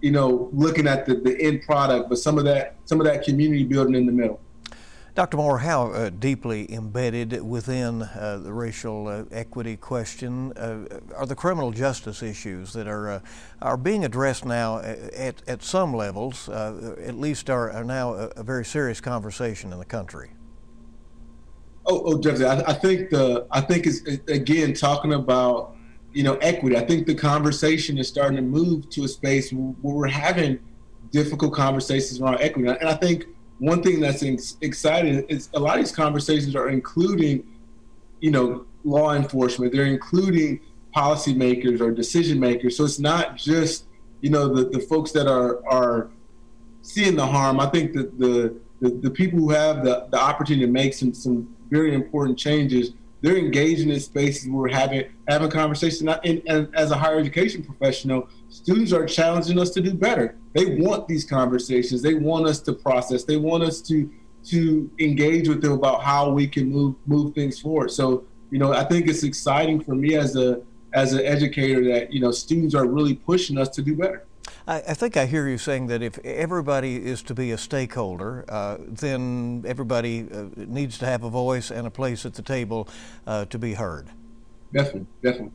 you 0.00 0.10
know, 0.10 0.48
looking 0.52 0.86
at 0.86 1.06
the, 1.06 1.14
the 1.14 1.40
end 1.40 1.62
product, 1.62 2.08
but 2.08 2.18
some 2.18 2.38
of 2.38 2.44
that 2.44 2.76
some 2.84 3.00
of 3.00 3.06
that 3.06 3.24
community 3.24 3.64
building 3.64 3.94
in 3.94 4.04
the 4.04 4.12
middle. 4.12 4.40
Dr. 5.18 5.36
Moore, 5.36 5.58
how 5.58 5.90
uh, 5.90 6.10
deeply 6.10 6.72
embedded 6.72 7.42
within 7.42 8.02
uh, 8.02 8.40
the 8.40 8.52
racial 8.52 9.08
uh, 9.08 9.24
equity 9.32 9.76
question 9.76 10.52
uh, 10.52 10.84
are 11.16 11.26
the 11.26 11.34
criminal 11.34 11.72
justice 11.72 12.22
issues 12.22 12.72
that 12.74 12.86
are 12.86 13.10
uh, 13.10 13.20
are 13.60 13.76
being 13.76 14.04
addressed 14.04 14.44
now 14.44 14.76
uh, 14.76 15.08
at, 15.12 15.42
at 15.48 15.64
some 15.64 15.92
levels, 15.92 16.48
at 16.48 17.18
least 17.18 17.50
are, 17.50 17.68
are 17.72 17.82
now 17.82 18.14
a, 18.14 18.26
a, 18.36 18.44
very 18.44 18.64
serious 18.64 19.00
conversation 19.00 19.72
in 19.72 19.80
the 19.80 19.84
country? 19.84 20.30
Oh, 21.86 22.14
oh 22.14 22.46
I, 22.46 22.70
I 22.70 22.74
think 22.74 23.10
the 23.10 23.44
I 23.50 23.60
think 23.60 23.88
it's 23.88 24.02
again 24.28 24.72
talking 24.72 25.14
about 25.14 25.74
you 26.12 26.22
know 26.22 26.36
equity. 26.36 26.76
I 26.76 26.84
think 26.84 27.08
the 27.08 27.16
conversation 27.16 27.98
is 27.98 28.06
starting 28.06 28.36
to 28.36 28.42
move 28.42 28.88
to 28.90 29.02
a 29.02 29.08
space 29.08 29.52
where 29.52 29.74
we're 29.82 30.06
having 30.06 30.60
difficult 31.10 31.54
conversations 31.54 32.20
around 32.20 32.40
equity, 32.40 32.68
and 32.68 32.88
I 32.88 32.94
think 32.94 33.24
one 33.58 33.82
thing 33.82 34.00
that's 34.00 34.22
exciting 34.60 35.24
is 35.28 35.48
a 35.54 35.58
lot 35.58 35.78
of 35.78 35.84
these 35.84 35.94
conversations 35.94 36.54
are 36.54 36.68
including, 36.68 37.46
you 38.20 38.30
know, 38.30 38.66
law 38.84 39.14
enforcement. 39.14 39.72
They're 39.72 39.86
including 39.86 40.60
policymakers 40.96 41.80
or 41.80 41.90
decision 41.90 42.38
makers. 42.38 42.76
So 42.76 42.84
it's 42.84 42.98
not 42.98 43.36
just, 43.36 43.86
you 44.20 44.30
know, 44.30 44.48
the, 44.48 44.68
the 44.68 44.80
folks 44.80 45.12
that 45.12 45.26
are 45.26 45.66
are 45.68 46.08
seeing 46.82 47.16
the 47.16 47.26
harm. 47.26 47.60
I 47.60 47.66
think 47.66 47.92
that 47.94 48.18
the 48.18 48.56
the, 48.80 48.90
the 48.90 49.10
people 49.10 49.38
who 49.40 49.50
have 49.50 49.84
the, 49.84 50.06
the 50.10 50.18
opportunity 50.18 50.64
to 50.66 50.72
make 50.72 50.94
some 50.94 51.12
some 51.12 51.54
very 51.70 51.94
important 51.94 52.38
changes, 52.38 52.92
they're 53.20 53.36
engaging 53.36 53.90
in 53.90 54.00
spaces 54.00 54.48
where 54.48 54.62
we're 54.62 54.68
having 54.68 55.04
having 55.28 55.50
conversations. 55.50 56.02
And, 56.24 56.42
and 56.46 56.74
as 56.74 56.90
a 56.90 56.96
higher 56.96 57.18
education 57.18 57.62
professional, 57.62 58.28
students 58.48 58.92
are 58.92 59.06
challenging 59.06 59.58
us 59.58 59.70
to 59.70 59.80
do 59.80 59.94
better. 59.94 60.36
They 60.54 60.76
want 60.76 61.08
these 61.08 61.24
conversations. 61.24 62.02
They 62.02 62.14
want 62.14 62.46
us 62.46 62.60
to 62.60 62.72
process. 62.72 63.24
They 63.24 63.36
want 63.36 63.62
us 63.62 63.80
to 63.82 64.10
to 64.44 64.90
engage 64.98 65.48
with 65.48 65.60
them 65.60 65.72
about 65.72 66.02
how 66.02 66.30
we 66.30 66.46
can 66.46 66.70
move 66.70 66.94
move 67.06 67.34
things 67.34 67.60
forward. 67.60 67.90
So, 67.90 68.24
you 68.50 68.58
know, 68.58 68.72
I 68.72 68.84
think 68.84 69.08
it's 69.08 69.22
exciting 69.22 69.82
for 69.82 69.94
me 69.94 70.14
as 70.14 70.36
a 70.36 70.62
as 70.94 71.12
an 71.12 71.24
educator 71.24 71.84
that 71.92 72.12
you 72.12 72.20
know 72.20 72.30
students 72.30 72.74
are 72.74 72.86
really 72.86 73.14
pushing 73.14 73.58
us 73.58 73.68
to 73.70 73.82
do 73.82 73.94
better. 73.94 74.24
I, 74.66 74.76
I 74.76 74.94
think 74.94 75.16
I 75.16 75.26
hear 75.26 75.48
you 75.48 75.58
saying 75.58 75.88
that 75.88 76.02
if 76.02 76.18
everybody 76.20 77.04
is 77.04 77.22
to 77.24 77.34
be 77.34 77.50
a 77.50 77.58
stakeholder, 77.58 78.44
uh, 78.48 78.78
then 78.80 79.64
everybody 79.66 80.26
uh, 80.32 80.46
needs 80.56 80.98
to 80.98 81.06
have 81.06 81.24
a 81.24 81.30
voice 81.30 81.70
and 81.70 81.86
a 81.86 81.90
place 81.90 82.24
at 82.24 82.34
the 82.34 82.42
table 82.42 82.88
uh, 83.26 83.44
to 83.46 83.58
be 83.58 83.74
heard. 83.74 84.08
Definitely, 84.72 85.06
definitely. 85.22 85.52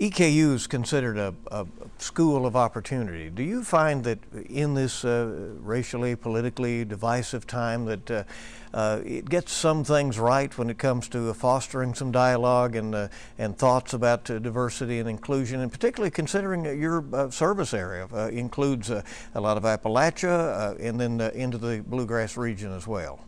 EKU 0.00 0.54
is 0.54 0.66
considered 0.66 1.18
a, 1.18 1.34
a, 1.50 1.66
school 1.98 2.46
of 2.46 2.56
opportunity. 2.56 3.28
Do 3.28 3.42
you 3.42 3.62
find 3.62 4.02
that 4.04 4.18
in 4.48 4.72
this 4.72 5.04
uh, 5.04 5.50
racially, 5.60 6.16
politically 6.16 6.86
divisive 6.86 7.46
time 7.46 7.84
that 7.84 8.10
uh, 8.10 8.24
uh, 8.72 9.02
it 9.04 9.28
gets 9.28 9.52
some 9.52 9.84
things 9.84 10.18
right 10.18 10.56
when 10.56 10.70
it 10.70 10.78
comes 10.78 11.06
to 11.10 11.34
fostering 11.34 11.92
some 11.92 12.10
dialogue 12.10 12.76
and 12.76 12.94
uh, 12.94 13.08
and 13.36 13.58
thoughts 13.58 13.92
about 13.92 14.30
uh, 14.30 14.38
diversity 14.38 15.00
and 15.00 15.08
inclusion, 15.08 15.60
and 15.60 15.70
particularly 15.70 16.10
considering 16.10 16.64
your 16.80 17.04
uh, 17.12 17.28
service 17.28 17.74
area 17.74 18.06
includes 18.28 18.88
a 18.88 19.04
lot 19.34 19.58
of 19.58 19.64
Appalachia 19.64 20.80
and 20.80 20.98
then 20.98 21.20
into 21.34 21.58
the 21.58 21.84
bluegrass 21.86 22.38
region 22.38 22.72
as 22.72 22.86
well? 22.86 23.20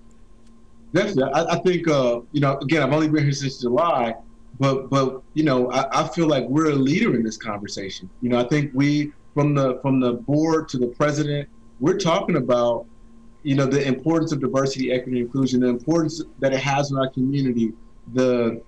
Definitely, 0.95 1.35
I, 1.35 1.45
I 1.45 1.59
think 1.59 1.87
you 2.33 2.41
know. 2.41 2.57
Again, 2.63 2.83
I've 2.83 2.93
only 2.95 3.09
been 3.09 3.25
here 3.25 3.33
since 3.33 3.61
July 3.61 4.15
but 4.59 4.91
but 4.91 5.23
you 5.35 5.45
know 5.45 5.71
I, 5.71 6.03
I, 6.03 6.09
feel 6.09 6.27
like 6.27 6.45
we're 6.45 6.71
a 6.71 6.75
leader 6.75 7.15
in 7.15 7.23
this 7.23 7.37
conversation. 7.37 8.09
You 8.21 8.31
know 8.31 8.39
i 8.39 8.45
think 8.45 8.71
we 8.75 9.13
from 9.35 9.55
the 9.55 9.79
from 9.81 10.01
the 10.01 10.15
board 10.15 10.69
to 10.71 10.79
the 10.79 10.89
president 10.89 11.49
we're 11.81 11.99
talking 11.99 12.37
about 12.37 12.87
you 13.43 13.55
know 13.55 13.67
the 13.67 13.83
importance 13.87 14.33
of 14.33 14.41
diversity 14.41 14.93
equity 14.93 15.21
inclusion 15.21 15.61
the 15.61 15.69
importance 15.69 16.23
that 16.39 16.53
it 16.53 16.61
has 16.61 16.91
in 16.91 16.99
our 16.99 17.09
community 17.11 17.73
the 18.15 18.63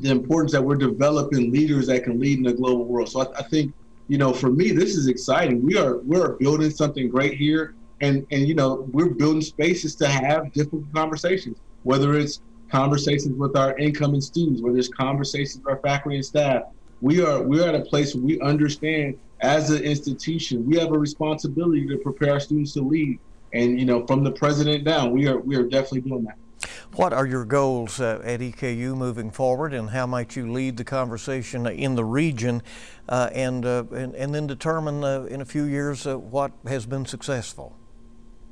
the 0.00 0.10
importance 0.10 0.52
that 0.52 0.62
we're 0.62 0.76
developing 0.76 1.52
leaders 1.52 1.86
that 1.86 2.04
can 2.04 2.18
lead 2.18 2.38
in 2.38 2.44
the 2.44 2.54
global 2.54 2.86
world. 2.86 3.08
So 3.08 3.20
I, 3.20 3.38
I 3.38 3.42
think 3.42 3.72
you 4.08 4.18
know 4.18 4.32
for 4.32 4.50
me 4.50 4.72
this 4.72 4.96
is 4.96 5.06
exciting. 5.08 5.64
We 5.64 5.76
are 5.78 5.98
we're 5.98 6.32
building 6.36 6.70
something 6.70 7.08
great 7.08 7.34
here. 7.34 7.74
And 8.02 8.26
and 8.30 8.48
you 8.48 8.54
know 8.54 8.88
we're 8.92 9.10
building 9.10 9.42
spaces 9.42 9.94
to 9.96 10.08
have 10.08 10.52
difficult 10.52 10.84
conversations 10.94 11.58
whether 11.82 12.14
it's 12.14 12.40
conversations 12.70 13.36
with 13.38 13.56
our 13.56 13.76
incoming 13.78 14.20
students, 14.20 14.62
where 14.62 14.72
there's 14.72 14.88
conversations 14.88 15.58
with 15.64 15.74
our 15.74 15.80
faculty 15.80 16.16
and 16.16 16.24
staff. 16.24 16.62
We 17.00 17.22
are 17.22 17.42
we're 17.42 17.66
at 17.66 17.74
a 17.74 17.80
place 17.80 18.14
where 18.14 18.24
we 18.24 18.40
understand 18.40 19.18
as 19.40 19.70
an 19.70 19.82
institution, 19.82 20.66
we 20.66 20.76
have 20.78 20.92
a 20.92 20.98
responsibility 20.98 21.86
to 21.88 21.96
prepare 21.98 22.34
our 22.34 22.40
students 22.40 22.74
to 22.74 22.82
lead. 22.82 23.18
And 23.52 23.78
you 23.78 23.86
know, 23.86 24.06
from 24.06 24.22
the 24.22 24.32
president 24.32 24.84
down, 24.84 25.10
we 25.10 25.26
are 25.26 25.38
we 25.38 25.56
are 25.56 25.64
definitely 25.64 26.02
doing 26.02 26.24
that. 26.24 26.36
What 26.94 27.12
are 27.12 27.26
your 27.26 27.44
goals 27.44 28.00
uh, 28.00 28.20
at 28.24 28.40
EKU 28.40 28.96
moving 28.96 29.30
forward, 29.30 29.72
and 29.72 29.90
how 29.90 30.06
might 30.06 30.36
you 30.36 30.52
lead 30.52 30.76
the 30.76 30.84
conversation 30.84 31.66
in 31.66 31.94
the 31.94 32.04
region, 32.04 32.62
uh, 33.08 33.30
and, 33.32 33.64
uh, 33.64 33.84
and, 33.92 34.14
and 34.14 34.34
then 34.34 34.46
determine 34.48 35.04
uh, 35.04 35.22
in 35.22 35.40
a 35.40 35.44
few 35.44 35.64
years 35.64 36.06
uh, 36.06 36.18
what 36.18 36.52
has 36.66 36.86
been 36.86 37.06
successful? 37.06 37.76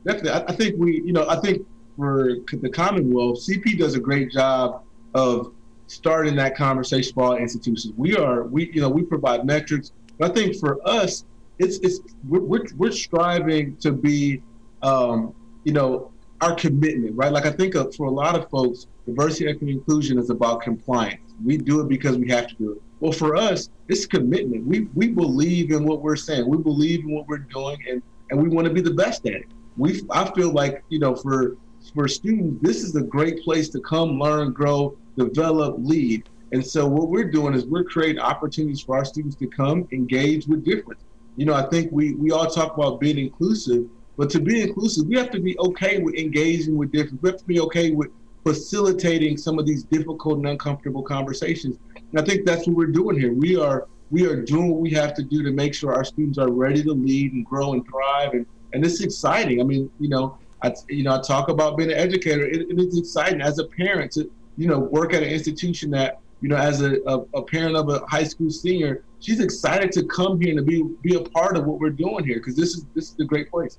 Definitely, 0.05 0.31
I, 0.31 0.45
I 0.47 0.53
think 0.53 0.77
we, 0.79 1.03
you 1.03 1.13
know, 1.13 1.29
I 1.29 1.41
think 1.41 1.67
for 1.99 2.37
the 2.53 2.71
Commonwealth, 2.71 3.41
CP 3.41 3.77
does 3.77 3.97
a 3.97 4.01
great 4.01 4.31
job 4.31 4.85
of 5.15 5.53
starting 5.89 6.37
that 6.37 6.57
conversation 6.57 7.13
for 7.13 7.25
all 7.25 7.37
institutions. 7.37 7.93
We 7.97 8.17
are, 8.17 8.45
we, 8.45 8.71
you 8.73 8.81
know, 8.81 8.89
we 8.89 9.03
provide 9.03 9.45
metrics. 9.45 9.91
But 10.17 10.31
I 10.31 10.35
think 10.35 10.57
for 10.57 10.79
us, 10.89 11.25
it's, 11.59 11.79
it's, 11.79 12.01
we're, 12.29 12.65
we're, 12.77 12.93
striving 12.93 13.77
to 13.79 13.91
be, 13.91 14.43
um, 14.83 15.35
you 15.65 15.73
know, 15.73 16.13
our 16.41 16.55
commitment, 16.55 17.17
right? 17.17 17.33
Like 17.33 17.47
I 17.47 17.51
think 17.51 17.75
of, 17.75 17.93
for 17.97 18.07
a 18.07 18.11
lot 18.11 18.37
of 18.37 18.49
folks, 18.49 18.87
diversity, 19.07 19.49
equity, 19.49 19.73
inclusion 19.73 20.19
is 20.19 20.31
about 20.31 20.63
compliance. 20.63 21.35
We 21.45 21.57
do 21.57 21.81
it 21.81 21.89
because 21.89 22.17
we 22.17 22.31
have 22.31 22.47
to 22.47 22.55
do 22.55 22.73
it. 22.73 22.83
Well, 23.01 23.13
for 23.13 23.35
us, 23.35 23.71
it's 23.89 24.07
commitment. 24.07 24.67
We 24.67 24.89
we 24.95 25.09
believe 25.09 25.71
in 25.71 25.85
what 25.85 26.03
we're 26.03 26.17
saying. 26.17 26.49
We 26.49 26.59
believe 26.59 27.01
in 27.01 27.11
what 27.11 27.29
we're 27.29 27.39
doing, 27.39 27.79
and 27.89 28.03
and 28.31 28.43
we 28.43 28.49
want 28.49 28.67
to 28.67 28.75
be 28.75 28.81
the 28.81 28.93
best 28.93 29.25
at 29.27 29.35
it. 29.35 29.47
we 29.77 30.03
I 30.11 30.31
feel 30.33 30.53
like 30.53 30.83
you 30.89 30.99
know 30.99 31.15
for 31.15 31.57
for 31.91 32.09
students, 32.09 32.59
this 32.63 32.83
is 32.83 32.95
a 32.97 33.03
great 33.03 33.43
place 33.43 33.69
to 33.71 33.81
come, 33.81 34.19
learn, 34.19 34.53
grow, 34.53 34.97
develop, 35.17 35.77
lead. 35.79 36.29
And 36.53 36.65
so 36.65 36.87
what 36.87 37.09
we're 37.09 37.31
doing 37.31 37.55
is 37.55 37.67
we're 37.67 37.85
creating 37.85 38.21
opportunities 38.21 38.81
for 38.81 38.97
our 38.97 39.05
students 39.05 39.37
to 39.37 39.47
come 39.47 39.87
engage 39.93 40.47
with 40.47 40.65
difference. 40.65 41.03
You 41.37 41.47
know, 41.47 41.55
I 41.55 41.69
think 41.69 41.93
we 41.93 42.15
we 42.15 42.31
all 42.31 42.47
talk 42.47 42.77
about 42.77 43.01
being 43.01 43.19
inclusive, 43.19 43.85
but 44.17 44.31
to 44.31 44.41
be 44.41 44.63
inclusive, 44.63 45.07
we 45.07 45.17
have 45.17 45.31
to 45.31 45.41
be 45.41 45.57
okay 45.59 45.99
with 45.99 46.15
engaging 46.15 46.77
with 46.77 46.91
difference. 46.91 47.23
We 47.23 47.31
have 47.31 47.39
to 47.39 47.45
be 47.45 47.61
okay 47.61 47.91
with 47.91 48.11
facilitating 48.45 49.37
some 49.37 49.59
of 49.59 49.67
these 49.67 49.85
difficult 49.85 50.39
and 50.39 50.49
uncomfortable 50.49 51.03
conversations. 51.03 51.77
And 51.95 52.21
I 52.21 52.25
think 52.25 52.47
that's 52.47 52.67
what 52.67 52.77
we're 52.77 52.87
doing 52.87 53.19
here. 53.19 53.33
We 53.33 53.57
are 53.57 53.87
we 54.11 54.27
are 54.27 54.43
doing 54.43 54.71
what 54.71 54.81
we 54.81 54.91
have 54.93 55.13
to 55.15 55.23
do 55.23 55.43
to 55.43 55.53
make 55.53 55.75
sure 55.75 55.95
our 55.95 56.05
students 56.05 56.39
are 56.39 56.51
ready 56.51 56.83
to 56.83 56.93
lead 56.93 57.35
and 57.35 57.45
grow 57.45 57.75
and 57.75 57.87
thrive. 57.87 58.33
And 58.33 58.47
and 58.73 58.85
it's 58.85 59.01
exciting. 59.01 59.61
I 59.61 59.65
mean, 59.65 59.91
you 60.01 60.09
know, 60.09 60.39
I 60.63 60.73
you 60.89 61.05
know 61.05 61.15
I 61.15 61.21
talk 61.21 61.49
about 61.49 61.77
being 61.77 61.91
an 61.91 61.97
educator. 61.97 62.47
It, 62.47 62.69
it 62.71 62.79
is 62.79 62.99
exciting 62.99 63.41
as 63.41 63.59
a 63.59 63.65
parent 63.65 64.13
to 64.13 64.31
you 64.57 64.67
know 64.67 64.79
work 64.79 65.15
at 65.15 65.23
an 65.23 65.29
institution 65.29 65.91
that 65.93 66.21
you 66.41 66.49
know 66.49 66.57
as 66.57 66.83
a, 66.83 66.99
a, 67.07 67.21
a 67.35 67.43
parent 67.43 67.77
of 67.77 67.89
a 67.89 68.05
high 68.07 68.25
school 68.25 68.51
senior, 68.51 69.05
she's 69.21 69.41
excited 69.41 69.93
to 69.93 70.05
come 70.05 70.41
here 70.41 70.51
and 70.51 70.59
to 70.59 70.65
be 70.65 70.83
be 71.03 71.15
a 71.15 71.21
part 71.21 71.57
of 71.57 71.65
what 71.65 71.79
we're 71.79 71.91
doing 71.91 72.25
here 72.25 72.39
because 72.39 72.57
this 72.57 72.71
is 72.71 72.87
this 72.95 73.11
is 73.11 73.17
a 73.21 73.25
great 73.25 73.51
place. 73.51 73.79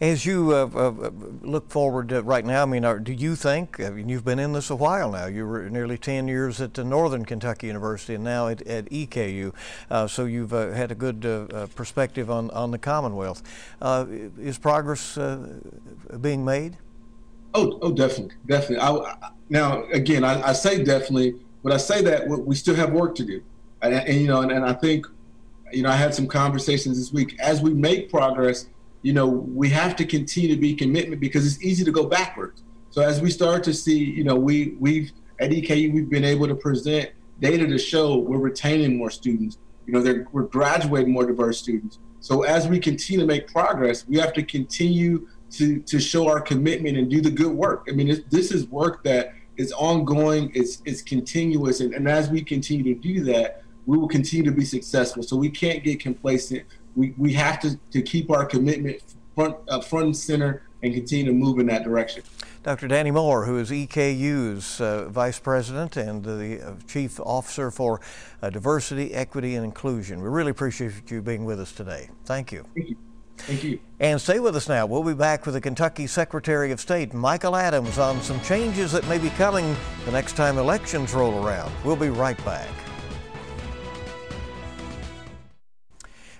As 0.00 0.24
you 0.24 0.52
uh, 0.52 0.70
uh, 0.72 1.10
look 1.42 1.70
forward 1.70 2.12
uh, 2.12 2.22
right 2.22 2.44
now, 2.44 2.62
I 2.62 2.66
mean, 2.66 2.84
are, 2.84 3.00
do 3.00 3.12
you 3.12 3.34
think, 3.34 3.80
I 3.80 3.90
mean, 3.90 4.08
you've 4.08 4.24
been 4.24 4.38
in 4.38 4.52
this 4.52 4.70
a 4.70 4.76
while 4.76 5.10
now, 5.10 5.26
you 5.26 5.44
were 5.44 5.68
nearly 5.68 5.98
10 5.98 6.28
years 6.28 6.60
at 6.60 6.78
Northern 6.78 7.24
Kentucky 7.24 7.66
University 7.66 8.14
and 8.14 8.22
now 8.22 8.46
at, 8.46 8.62
at 8.62 8.84
EKU, 8.90 9.52
uh, 9.90 10.06
so 10.06 10.24
you've 10.24 10.54
uh, 10.54 10.70
had 10.70 10.92
a 10.92 10.94
good 10.94 11.26
uh, 11.26 11.66
perspective 11.74 12.30
on, 12.30 12.48
on 12.52 12.70
the 12.70 12.78
Commonwealth. 12.78 13.42
is 14.38 14.56
progress 14.56 15.18
being 16.20 16.44
made? 16.44 16.76
Oh, 17.54 17.80
oh, 17.82 17.90
definitely, 17.90 18.36
definitely. 18.46 18.78
I, 18.78 19.16
now, 19.50 19.82
again, 19.86 20.22
I, 20.22 20.50
I, 20.50 20.52
say 20.52 20.84
definitely, 20.84 21.34
but 21.64 21.72
I 21.72 21.76
say 21.76 22.02
that 22.02 22.28
we 22.28 22.54
still 22.54 22.76
have 22.76 22.92
work 22.92 23.16
to 23.16 23.24
do, 23.24 23.42
and, 23.82 23.94
and 23.94 24.20
you 24.20 24.28
know, 24.28 24.42
and, 24.42 24.52
and 24.52 24.64
I 24.64 24.74
think, 24.74 25.06
you 25.72 25.82
know, 25.82 25.90
I 25.90 25.96
had 25.96 26.14
some 26.14 26.28
conversations 26.28 26.98
this 26.98 27.12
week. 27.12 27.34
As 27.40 27.60
we 27.60 27.74
make 27.74 28.10
progress, 28.10 28.66
you 29.02 29.12
know, 29.12 29.26
we 29.26 29.68
have 29.70 29.96
to 29.96 30.04
continue 30.04 30.54
to 30.54 30.60
be 30.60 30.74
commitment 30.74 31.20
because 31.20 31.46
it's 31.46 31.62
easy 31.62 31.84
to 31.84 31.92
go 31.92 32.06
backwards. 32.06 32.62
So 32.90 33.02
as 33.02 33.20
we 33.20 33.30
start 33.30 33.62
to 33.64 33.74
see, 33.74 33.98
you 33.98 34.24
know, 34.24 34.36
we 34.36 34.76
we've 34.80 35.12
at 35.40 35.50
EKU 35.50 35.92
we've 35.92 36.10
been 36.10 36.24
able 36.24 36.48
to 36.48 36.54
present 36.54 37.10
data 37.40 37.66
to 37.66 37.78
show 37.78 38.18
we're 38.18 38.38
retaining 38.38 38.96
more 38.96 39.10
students. 39.10 39.58
You 39.86 39.94
know, 39.94 40.24
we're 40.32 40.42
graduating 40.42 41.12
more 41.12 41.26
diverse 41.26 41.58
students. 41.58 41.98
So 42.20 42.42
as 42.42 42.68
we 42.68 42.78
continue 42.78 43.20
to 43.20 43.26
make 43.26 43.46
progress, 43.46 44.06
we 44.06 44.18
have 44.18 44.32
to 44.34 44.42
continue 44.42 45.28
to 45.52 45.80
to 45.80 46.00
show 46.00 46.28
our 46.28 46.40
commitment 46.40 46.96
and 46.96 47.08
do 47.08 47.20
the 47.20 47.30
good 47.30 47.52
work. 47.52 47.86
I 47.88 47.92
mean, 47.92 48.24
this 48.30 48.50
is 48.50 48.66
work 48.68 49.04
that 49.04 49.34
is 49.56 49.72
ongoing, 49.72 50.50
it's 50.54 50.82
it's 50.84 51.02
continuous, 51.02 51.80
and, 51.80 51.94
and 51.94 52.08
as 52.08 52.30
we 52.30 52.42
continue 52.42 52.94
to 52.94 53.00
do 53.00 53.24
that, 53.24 53.62
we 53.86 53.96
will 53.96 54.08
continue 54.08 54.44
to 54.44 54.56
be 54.56 54.64
successful. 54.64 55.22
So 55.22 55.36
we 55.36 55.50
can't 55.50 55.82
get 55.82 56.00
complacent 56.00 56.64
we, 56.98 57.14
we 57.16 57.32
have 57.32 57.60
to, 57.60 57.78
to 57.92 58.02
keep 58.02 58.30
our 58.30 58.44
commitment 58.44 59.00
front, 59.34 59.56
uh, 59.68 59.80
front 59.80 60.06
and 60.06 60.16
center 60.16 60.62
and 60.82 60.92
continue 60.92 61.26
to 61.26 61.32
move 61.32 61.60
in 61.60 61.66
that 61.66 61.84
direction. 61.84 62.22
Dr. 62.64 62.88
Danny 62.88 63.12
Moore, 63.12 63.46
who 63.46 63.56
is 63.58 63.70
EKU's 63.70 64.80
uh, 64.80 65.08
Vice 65.08 65.38
President 65.38 65.96
and 65.96 66.24
the 66.24 66.60
uh, 66.60 66.74
Chief 66.88 67.20
Officer 67.20 67.70
for 67.70 68.00
uh, 68.42 68.50
Diversity, 68.50 69.14
Equity, 69.14 69.54
and 69.54 69.64
Inclusion. 69.64 70.20
We 70.20 70.28
really 70.28 70.50
appreciate 70.50 71.08
you 71.10 71.22
being 71.22 71.44
with 71.44 71.60
us 71.60 71.72
today. 71.72 72.10
Thank 72.24 72.50
you. 72.50 72.64
Thank 72.74 72.90
you. 72.90 72.96
Thank 73.38 73.62
you. 73.62 73.78
And 74.00 74.20
stay 74.20 74.40
with 74.40 74.56
us 74.56 74.68
now. 74.68 74.86
We'll 74.86 75.04
be 75.04 75.14
back 75.14 75.46
with 75.46 75.54
the 75.54 75.60
Kentucky 75.60 76.08
Secretary 76.08 76.72
of 76.72 76.80
State, 76.80 77.14
Michael 77.14 77.54
Adams, 77.54 77.96
on 77.96 78.20
some 78.22 78.40
changes 78.40 78.90
that 78.90 79.06
may 79.08 79.18
be 79.18 79.30
coming 79.30 79.76
the 80.04 80.10
next 80.10 80.34
time 80.34 80.58
elections 80.58 81.14
roll 81.14 81.46
around. 81.46 81.72
We'll 81.84 81.96
be 81.96 82.10
right 82.10 82.42
back. 82.44 82.68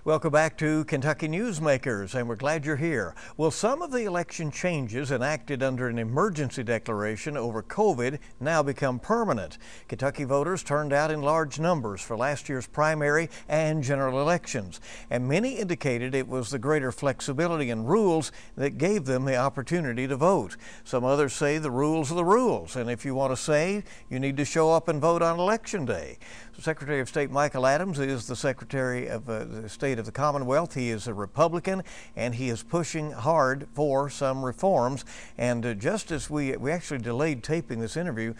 Welcome 0.08 0.32
back 0.32 0.56
to 0.56 0.86
Kentucky 0.86 1.28
Newsmakers, 1.28 2.14
and 2.14 2.26
we're 2.26 2.36
glad 2.36 2.64
you're 2.64 2.76
here. 2.76 3.14
Will 3.36 3.50
some 3.50 3.82
of 3.82 3.92
the 3.92 4.04
election 4.04 4.50
changes 4.50 5.10
enacted 5.10 5.62
under 5.62 5.86
an 5.86 5.98
emergency 5.98 6.62
declaration 6.62 7.36
over 7.36 7.62
COVID 7.62 8.18
now 8.40 8.62
become 8.62 9.00
permanent? 9.00 9.58
Kentucky 9.86 10.24
voters 10.24 10.62
turned 10.62 10.94
out 10.94 11.10
in 11.10 11.20
large 11.20 11.60
numbers 11.60 12.00
for 12.00 12.16
last 12.16 12.48
year's 12.48 12.66
primary 12.66 13.28
and 13.50 13.84
general 13.84 14.22
elections, 14.22 14.80
and 15.10 15.28
many 15.28 15.56
indicated 15.58 16.14
it 16.14 16.26
was 16.26 16.48
the 16.48 16.58
greater 16.58 16.90
flexibility 16.90 17.68
in 17.68 17.84
rules 17.84 18.32
that 18.56 18.78
gave 18.78 19.04
them 19.04 19.26
the 19.26 19.36
opportunity 19.36 20.08
to 20.08 20.16
vote. 20.16 20.56
Some 20.84 21.04
others 21.04 21.34
say 21.34 21.58
the 21.58 21.70
rules 21.70 22.10
are 22.10 22.14
the 22.14 22.24
rules, 22.24 22.76
and 22.76 22.90
if 22.90 23.04
you 23.04 23.14
want 23.14 23.32
to 23.32 23.36
say, 23.36 23.84
you 24.08 24.18
need 24.18 24.38
to 24.38 24.46
show 24.46 24.72
up 24.72 24.88
and 24.88 25.02
vote 25.02 25.20
on 25.20 25.38
election 25.38 25.84
day. 25.84 26.16
Secretary 26.60 26.98
of 26.98 27.08
State 27.08 27.30
Michael 27.30 27.66
Adams 27.66 28.00
is 28.00 28.26
the 28.26 28.34
Secretary 28.34 29.06
of 29.06 29.28
uh, 29.30 29.44
the 29.44 29.68
State 29.68 29.97
of 29.98 30.06
the 30.06 30.12
Commonwealth. 30.12 30.74
He 30.74 30.90
is 30.90 31.06
a 31.06 31.14
Republican 31.14 31.82
and 32.16 32.34
he 32.34 32.48
is 32.48 32.62
pushing 32.62 33.12
hard 33.12 33.68
for 33.72 34.08
some 34.08 34.44
reforms. 34.44 35.04
And 35.36 35.64
uh, 35.64 35.74
just 35.74 36.10
as 36.10 36.30
we, 36.30 36.56
we 36.56 36.70
actually 36.70 36.98
delayed 36.98 37.42
taping 37.42 37.80
this 37.80 37.96
interview, 37.96 38.34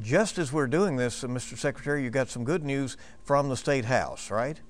just 0.00 0.38
as 0.38 0.52
we're 0.52 0.66
doing 0.66 0.96
this, 0.96 1.22
uh, 1.22 1.28
Mr. 1.28 1.56
Secretary, 1.56 2.02
you 2.02 2.10
got 2.10 2.30
some 2.30 2.44
good 2.44 2.64
news 2.64 2.96
from 3.22 3.48
the 3.48 3.56
State 3.56 3.84
House, 3.84 4.30
right? 4.30 4.60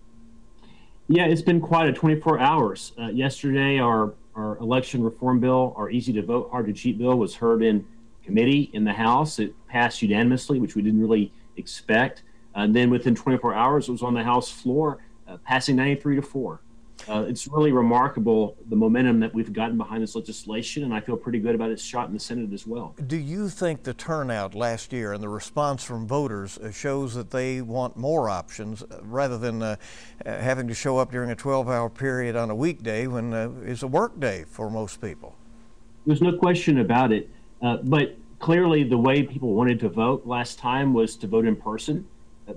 Yeah, 1.08 1.26
it's 1.26 1.42
been 1.42 1.60
quite 1.60 1.88
a 1.88 1.92
24 1.92 2.40
hours. 2.40 2.92
Uh, 2.98 3.06
yesterday, 3.06 3.78
our, 3.78 4.14
our 4.34 4.56
election 4.58 5.02
reform 5.02 5.40
bill, 5.40 5.74
our 5.76 5.90
easy 5.90 6.12
to 6.14 6.22
vote, 6.22 6.50
hard 6.50 6.66
to 6.66 6.72
cheat 6.72 6.98
bill, 6.98 7.16
was 7.16 7.34
heard 7.34 7.62
in 7.62 7.86
committee 8.24 8.70
in 8.72 8.84
the 8.84 8.92
House. 8.92 9.38
It 9.38 9.54
passed 9.68 10.02
unanimously, 10.02 10.58
which 10.58 10.74
we 10.74 10.82
didn't 10.82 11.00
really 11.00 11.32
expect. 11.56 12.22
And 12.54 12.74
then 12.74 12.90
within 12.90 13.14
24 13.14 13.54
hours, 13.54 13.88
it 13.88 13.92
was 13.92 14.02
on 14.02 14.14
the 14.14 14.22
House 14.22 14.50
floor, 14.50 14.98
passing 15.38 15.76
93 15.76 16.16
to 16.16 16.22
4. 16.22 16.60
Uh, 17.08 17.24
it's 17.26 17.48
really 17.48 17.72
remarkable 17.72 18.56
the 18.68 18.76
momentum 18.76 19.18
that 19.18 19.34
we've 19.34 19.52
gotten 19.52 19.76
behind 19.76 20.02
this 20.02 20.14
legislation, 20.14 20.84
and 20.84 20.94
I 20.94 21.00
feel 21.00 21.16
pretty 21.16 21.40
good 21.40 21.54
about 21.54 21.70
its 21.70 21.82
shot 21.82 22.06
in 22.06 22.14
the 22.14 22.20
Senate 22.20 22.52
as 22.52 22.64
well. 22.64 22.94
Do 23.08 23.16
you 23.16 23.48
think 23.48 23.82
the 23.82 23.94
turnout 23.94 24.54
last 24.54 24.92
year 24.92 25.12
and 25.12 25.22
the 25.22 25.28
response 25.28 25.82
from 25.82 26.06
voters 26.06 26.58
uh, 26.58 26.70
shows 26.70 27.14
that 27.14 27.30
they 27.30 27.60
want 27.60 27.96
more 27.96 28.30
options 28.30 28.82
uh, 28.82 29.00
rather 29.02 29.36
than 29.36 29.62
uh, 29.62 29.76
having 30.24 30.68
to 30.68 30.74
show 30.74 30.98
up 30.98 31.10
during 31.10 31.30
a 31.30 31.34
12 31.34 31.68
hour 31.68 31.90
period 31.90 32.36
on 32.36 32.50
a 32.50 32.54
weekday 32.54 33.08
when 33.08 33.34
uh, 33.34 33.50
it's 33.64 33.82
a 33.82 33.88
work 33.88 34.20
day 34.20 34.44
for 34.48 34.70
most 34.70 35.00
people? 35.00 35.34
There's 36.06 36.22
no 36.22 36.36
question 36.36 36.78
about 36.78 37.10
it. 37.10 37.28
Uh, 37.60 37.78
but 37.82 38.16
clearly, 38.38 38.84
the 38.84 38.98
way 38.98 39.24
people 39.24 39.54
wanted 39.54 39.80
to 39.80 39.88
vote 39.88 40.24
last 40.24 40.58
time 40.58 40.94
was 40.94 41.16
to 41.16 41.26
vote 41.26 41.46
in 41.46 41.56
person 41.56 42.06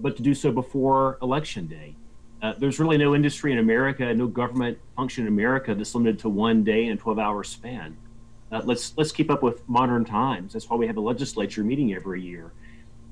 but 0.01 0.15
to 0.17 0.24
do 0.24 0.34
so 0.34 0.51
before 0.51 1.17
election 1.22 1.67
day. 1.67 1.96
Uh, 2.42 2.54
there's 2.60 2.80
really 2.80 2.98
no 2.98 3.15
industry 3.15 3.51
in 3.51 3.60
America, 3.60 4.13
no 4.13 4.27
government 4.27 4.77
function 4.96 5.24
in 5.24 5.27
America 5.27 5.74
that's 5.74 5.96
limited 5.96 6.20
to 6.20 6.30
one 6.30 6.63
day 6.63 6.88
and 6.88 7.00
a 7.00 7.01
12-hour 7.01 7.44
span. 7.44 7.98
Uh, 8.51 8.62
let's 8.63 8.94
let's 8.98 9.12
keep 9.12 9.32
up 9.32 9.42
with 9.42 9.68
modern 9.68 10.06
times. 10.06 10.54
That's 10.54 10.70
why 10.70 10.77
we 10.77 10.86
have 10.88 10.98
a 10.98 11.01
legislature 11.01 11.63
meeting 11.63 11.94
every 11.94 12.22
year. 12.22 12.51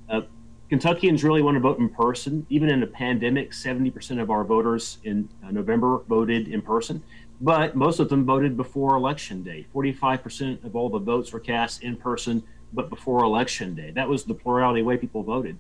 Uh, 0.10 0.22
Kentuckians 0.70 1.24
really 1.24 1.42
want 1.42 1.56
to 1.56 1.60
vote 1.60 1.80
in 1.80 1.90
person. 1.90 2.46
Even 2.50 2.70
in 2.70 2.82
a 2.84 2.88
pandemic, 2.88 3.52
70% 3.52 4.22
of 4.22 4.30
our 4.30 4.44
voters 4.44 5.00
in 5.04 5.30
uh, 5.46 5.52
November 5.52 6.00
voted 6.08 6.48
in 6.48 6.62
person, 6.62 7.04
but 7.42 7.76
most 7.76 8.00
of 8.00 8.10
them 8.10 8.26
voted 8.26 8.56
before 8.56 8.96
election 8.96 9.44
day. 9.44 9.68
45% 9.74 10.64
of 10.64 10.76
all 10.76 10.90
the 10.90 11.00
votes 11.00 11.32
were 11.34 11.40
cast 11.40 11.84
in 11.84 11.96
person, 11.96 12.44
but 12.72 12.90
before 12.90 13.24
election 13.24 13.76
day. 13.76 13.92
That 13.92 14.08
was 14.08 14.24
the 14.24 14.34
plurality 14.34 14.82
way 14.82 14.98
people 14.98 15.24
voted. 15.24 15.58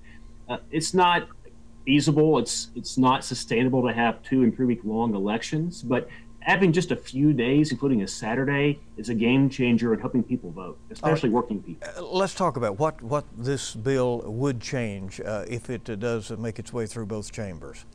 Uh, 0.47 0.57
it's 0.71 0.93
not 0.93 1.27
feasible. 1.85 2.39
It's 2.39 2.69
it's 2.75 2.97
not 2.97 3.23
sustainable 3.23 3.85
to 3.87 3.93
have 3.93 4.21
two 4.23 4.43
and 4.43 4.55
three 4.55 4.65
week 4.65 4.81
long 4.83 5.15
elections, 5.15 5.81
but 5.81 6.09
having 6.43 6.71
just 6.71 6.91
a 6.91 6.95
few 6.95 7.33
days, 7.33 7.71
including 7.71 8.01
a 8.01 8.07
Saturday, 8.07 8.79
is 8.97 9.09
a 9.09 9.15
game 9.15 9.49
changer 9.49 9.93
in 9.93 9.99
helping 9.99 10.23
people 10.23 10.51
vote, 10.51 10.77
especially 10.91 11.29
right. 11.29 11.35
working 11.35 11.61
people. 11.61 11.87
Uh, 11.97 12.01
let's 12.01 12.35
talk 12.35 12.57
about 12.57 12.77
what, 12.77 13.01
what 13.01 13.25
this 13.37 13.73
bill 13.75 14.21
would 14.25 14.59
change 14.59 15.21
uh, 15.21 15.45
if 15.47 15.69
it 15.69 15.89
uh, 15.89 15.95
does 15.95 16.31
make 16.31 16.59
its 16.59 16.73
way 16.73 16.85
through 16.85 17.05
both 17.05 17.31
chambers. 17.31 17.85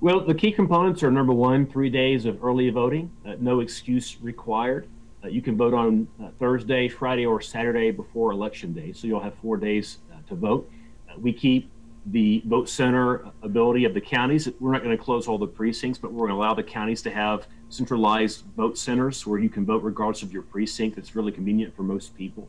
Well, 0.00 0.20
the 0.20 0.34
key 0.34 0.52
components 0.52 1.02
are 1.02 1.10
number 1.10 1.32
one, 1.32 1.66
three 1.66 1.88
days 1.88 2.26
of 2.26 2.44
early 2.44 2.68
voting, 2.70 3.10
uh, 3.24 3.36
no 3.38 3.60
excuse 3.60 4.18
required. 4.20 4.88
Uh, 5.24 5.28
you 5.28 5.40
can 5.40 5.56
vote 5.56 5.72
on 5.72 6.08
Thursday, 6.40 6.88
Friday, 6.88 7.24
or 7.24 7.40
Saturday 7.40 7.92
before 7.92 8.32
Election 8.32 8.72
Day, 8.72 8.92
so 8.92 9.06
you'll 9.06 9.20
have 9.20 9.34
four 9.36 9.56
days 9.56 9.98
to 10.26 10.34
vote. 10.34 10.68
We 11.16 11.32
keep 11.32 11.70
the 12.06 12.42
vote 12.46 12.68
center 12.68 13.24
ability 13.42 13.84
of 13.84 13.94
the 13.94 14.00
counties. 14.00 14.48
We're 14.58 14.72
not 14.72 14.82
going 14.82 14.96
to 14.96 15.02
close 15.02 15.28
all 15.28 15.38
the 15.38 15.46
precincts, 15.46 15.98
but 15.98 16.12
we're 16.12 16.26
going 16.26 16.30
to 16.30 16.36
allow 16.36 16.54
the 16.54 16.62
counties 16.62 17.02
to 17.02 17.10
have 17.10 17.46
centralized 17.68 18.44
vote 18.56 18.76
centers 18.76 19.26
where 19.26 19.38
you 19.38 19.48
can 19.48 19.64
vote 19.64 19.82
regardless 19.82 20.22
of 20.22 20.32
your 20.32 20.42
precinct. 20.42 20.98
It's 20.98 21.14
really 21.14 21.32
convenient 21.32 21.76
for 21.76 21.82
most 21.82 22.16
people. 22.16 22.48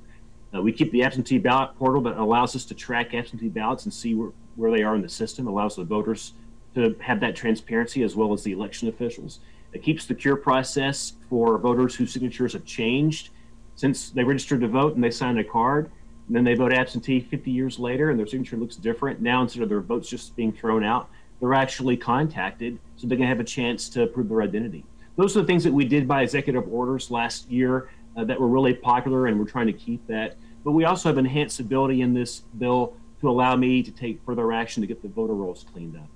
Uh, 0.55 0.61
we 0.61 0.71
keep 0.71 0.91
the 0.91 1.03
absentee 1.03 1.37
ballot 1.37 1.75
portal 1.77 2.01
that 2.01 2.17
allows 2.17 2.55
us 2.55 2.65
to 2.65 2.73
track 2.73 3.13
absentee 3.13 3.49
ballots 3.49 3.85
and 3.85 3.93
see 3.93 4.15
where, 4.15 4.31
where 4.55 4.71
they 4.71 4.83
are 4.83 4.95
in 4.95 5.01
the 5.01 5.09
system, 5.09 5.47
allows 5.47 5.75
the 5.75 5.83
voters 5.83 6.33
to 6.75 6.95
have 6.99 7.19
that 7.19 7.35
transparency 7.35 8.03
as 8.03 8.15
well 8.15 8.33
as 8.33 8.43
the 8.43 8.51
election 8.51 8.87
officials. 8.87 9.39
It 9.73 9.81
keeps 9.81 10.05
the 10.05 10.15
cure 10.15 10.35
process 10.35 11.13
for 11.29 11.57
voters 11.57 11.95
whose 11.95 12.11
signatures 12.11 12.53
have 12.53 12.65
changed 12.65 13.29
since 13.75 14.09
they 14.09 14.23
registered 14.23 14.61
to 14.61 14.67
vote 14.67 14.95
and 14.95 15.03
they 15.03 15.11
signed 15.11 15.39
a 15.39 15.43
card. 15.43 15.91
And 16.27 16.35
then 16.35 16.43
they 16.43 16.53
vote 16.53 16.71
absentee 16.71 17.19
50 17.19 17.51
years 17.51 17.79
later 17.79 18.09
and 18.09 18.19
their 18.19 18.27
signature 18.27 18.57
looks 18.57 18.75
different. 18.75 19.21
Now, 19.21 19.41
instead 19.41 19.63
of 19.63 19.69
their 19.69 19.81
votes 19.81 20.09
just 20.09 20.35
being 20.35 20.53
thrown 20.53 20.83
out, 20.83 21.09
they're 21.39 21.53
actually 21.53 21.97
contacted 21.97 22.79
so 22.95 23.07
they 23.07 23.17
can 23.17 23.27
have 23.27 23.39
a 23.39 23.43
chance 23.43 23.89
to 23.89 24.07
prove 24.07 24.29
their 24.29 24.41
identity. 24.41 24.85
Those 25.15 25.35
are 25.35 25.41
the 25.41 25.47
things 25.47 25.63
that 25.65 25.73
we 25.73 25.85
did 25.85 26.07
by 26.07 26.23
executive 26.23 26.71
orders 26.71 27.11
last 27.11 27.49
year 27.51 27.89
uh, 28.15 28.23
that 28.23 28.39
were 28.39 28.47
really 28.47 28.73
popular, 28.73 29.27
and 29.27 29.37
we're 29.37 29.45
trying 29.45 29.67
to 29.67 29.73
keep 29.73 30.05
that. 30.07 30.37
But 30.63 30.71
we 30.71 30.85
also 30.85 31.09
have 31.09 31.17
enhanced 31.17 31.59
ability 31.59 32.01
in 32.01 32.13
this 32.13 32.39
bill 32.57 32.95
to 33.21 33.29
allow 33.29 33.55
me 33.55 33.83
to 33.83 33.91
take 33.91 34.21
further 34.25 34.51
action 34.51 34.81
to 34.81 34.87
get 34.87 35.01
the 35.01 35.07
voter 35.07 35.33
rolls 35.33 35.65
cleaned 35.71 35.97
up. 35.97 36.07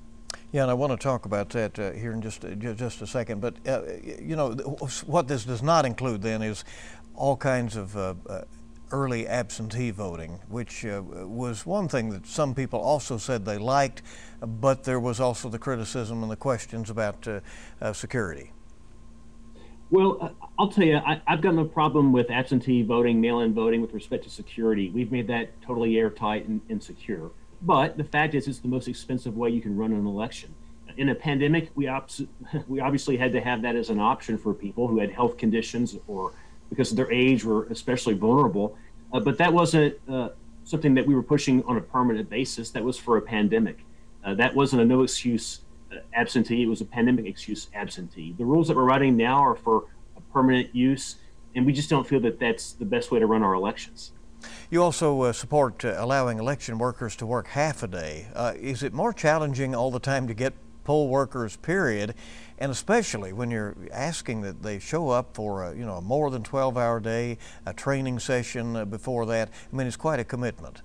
Yeah, 0.52 0.62
and 0.64 0.72
I 0.72 0.74
want 0.74 0.92
to 0.92 0.98
talk 0.98 1.26
about 1.26 1.50
that 1.50 1.78
uh, 1.78 1.92
here 1.92 2.14
in 2.14 2.22
just 2.22 2.46
uh, 2.46 2.50
just 2.56 3.02
a 3.02 3.08
second. 3.08 3.42
But 3.42 3.56
uh, 3.68 3.82
you 4.22 4.36
know, 4.36 4.54
what 5.06 5.28
this 5.28 5.44
does 5.44 5.62
not 5.62 5.86
include 5.86 6.22
then 6.22 6.42
is 6.42 6.64
all 7.16 7.36
kinds 7.36 7.76
of 7.76 7.98
uh, 7.98 8.14
uh, 8.30 8.42
early 8.92 9.28
absentee 9.28 9.92
voting, 9.92 10.40
which 10.48 10.86
uh, 10.86 11.02
was 11.04 11.66
one 11.66 11.88
thing 11.88 12.10
that 12.10 12.26
some 12.26 12.56
people 12.56 12.80
also 12.80 13.18
said 13.18 13.46
they 13.46 13.58
liked, 13.58 14.02
but 14.42 14.84
there 14.84 15.00
was 15.00 15.20
also 15.20 15.50
the 15.50 15.60
criticism 15.60 16.22
and 16.22 16.32
the 16.32 16.36
questions 16.38 16.90
about 16.90 17.28
uh, 17.28 17.40
uh, 17.82 17.94
security. 17.94 18.52
Well, 19.90 20.18
uh, 20.20 20.30
I'll 20.60 20.70
tell 20.70 20.84
you, 20.84 20.98
I, 20.98 21.22
have 21.26 21.42
got 21.42 21.56
no 21.56 21.66
problem 21.66 22.12
with 22.12 22.30
absentee 22.30 22.84
voting, 22.84 23.22
mail 23.22 23.40
in 23.40 23.54
voting 23.54 23.82
with 23.82 23.94
respect 23.94 24.24
to 24.26 24.30
security. 24.30 24.90
We've 24.90 25.12
made 25.12 25.28
that 25.28 25.62
totally 25.62 25.98
airtight 25.98 26.48
and, 26.48 26.62
and 26.70 26.82
secure. 26.84 27.32
But 27.62 27.98
the 27.98 28.04
fact 28.04 28.36
is, 28.36 28.48
it's 28.48 28.60
the 28.60 28.68
most 28.68 28.88
expensive 28.88 29.38
way 29.38 29.50
you 29.50 29.62
can 29.62 29.76
run 29.76 29.94
an 29.94 30.06
election. 30.06 30.54
In 30.98 31.10
a 31.10 31.16
pandemic, 31.16 31.70
we, 31.76 31.90
we 32.68 32.80
obviously 32.80 33.18
had 33.18 33.32
to 33.34 33.42
have 33.42 33.62
that 33.62 33.76
as 33.76 33.90
an 33.90 34.00
option 34.00 34.38
for 34.38 34.54
people 34.54 34.88
who 34.88 35.00
had 35.00 35.12
health 35.12 35.38
conditions 35.38 35.96
or 36.08 36.34
because 36.70 36.92
of 36.92 36.98
their 36.98 37.12
age 37.12 37.44
were 37.44 37.66
especially 37.66 38.14
vulnerable. 38.14 38.78
Uh, 39.14 39.20
but 39.20 39.38
that 39.38 39.54
wasn't 39.54 39.96
uh, 40.10 40.30
something 40.64 40.94
that 40.96 41.06
we 41.06 41.16
were 41.16 41.24
pushing 41.24 41.64
on 41.64 41.78
a 41.78 41.82
permanent 41.82 42.30
basis. 42.30 42.72
That 42.72 42.84
was 42.84 42.98
for 42.98 43.18
a 43.18 43.22
pandemic. 43.22 43.80
Uh, 44.24 44.34
that 44.36 44.54
wasn't 44.54 44.82
a 44.82 44.86
no 44.86 45.04
excuse 45.04 45.62
uh, 45.92 45.98
absentee. 46.14 46.64
It 46.64 46.68
was 46.68 46.82
a 46.82 46.86
pandemic 46.86 47.26
excuse 47.26 47.70
absentee. 47.74 48.36
The 48.38 48.46
rules 48.46 48.68
that 48.68 48.76
we're 48.76 48.84
writing 48.84 49.16
now 49.16 49.40
are 49.44 49.56
for 49.56 49.86
permanent 50.34 50.76
use, 50.76 51.16
and 51.56 51.66
we 51.66 51.74
just 51.74 51.90
don't 51.90 52.06
feel 52.06 52.20
that 52.20 52.40
that's 52.40 52.74
the 52.74 52.86
best 52.86 53.12
way 53.12 53.20
to 53.20 53.26
run 53.26 53.44
our 53.44 53.54
elections. 53.54 54.12
You 54.70 54.84
also 54.84 55.22
uh, 55.22 55.34
support 55.34 55.84
uh, 55.84 55.96
allowing 55.98 56.38
election 56.38 56.78
workers 56.78 57.16
to 57.18 57.26
work 57.26 57.48
half 57.48 57.82
a 57.84 57.88
day. 57.88 58.28
Uh, 58.36 58.54
is 58.56 58.84
it 58.84 58.94
more 58.94 59.14
challenging 59.14 59.74
all 59.74 59.90
the 59.90 60.00
time 60.00 60.28
to 60.28 60.34
get 60.34 60.54
poll 60.84 61.10
workers, 61.10 61.56
period? 61.58 62.14
And 62.60 62.72
especially 62.72 63.34
when 63.34 63.52
you're 63.52 63.76
asking 63.92 64.42
that 64.42 64.64
they 64.64 64.80
show 64.80 65.10
up 65.10 65.36
for 65.36 65.64
a, 65.64 65.76
you 65.76 65.86
know, 65.86 65.96
a 65.96 66.02
more 66.02 66.32
than 66.32 66.44
12 66.44 66.78
hour 66.78 67.00
day, 67.00 67.38
a 67.66 67.74
training 67.74 68.20
session 68.20 68.76
uh, 68.76 68.86
before 68.86 69.26
that. 69.28 69.50
I 69.72 69.76
mean, 69.76 69.88
it's 69.88 69.96
quite 69.96 70.20
a 70.20 70.24
commitment. 70.24 70.82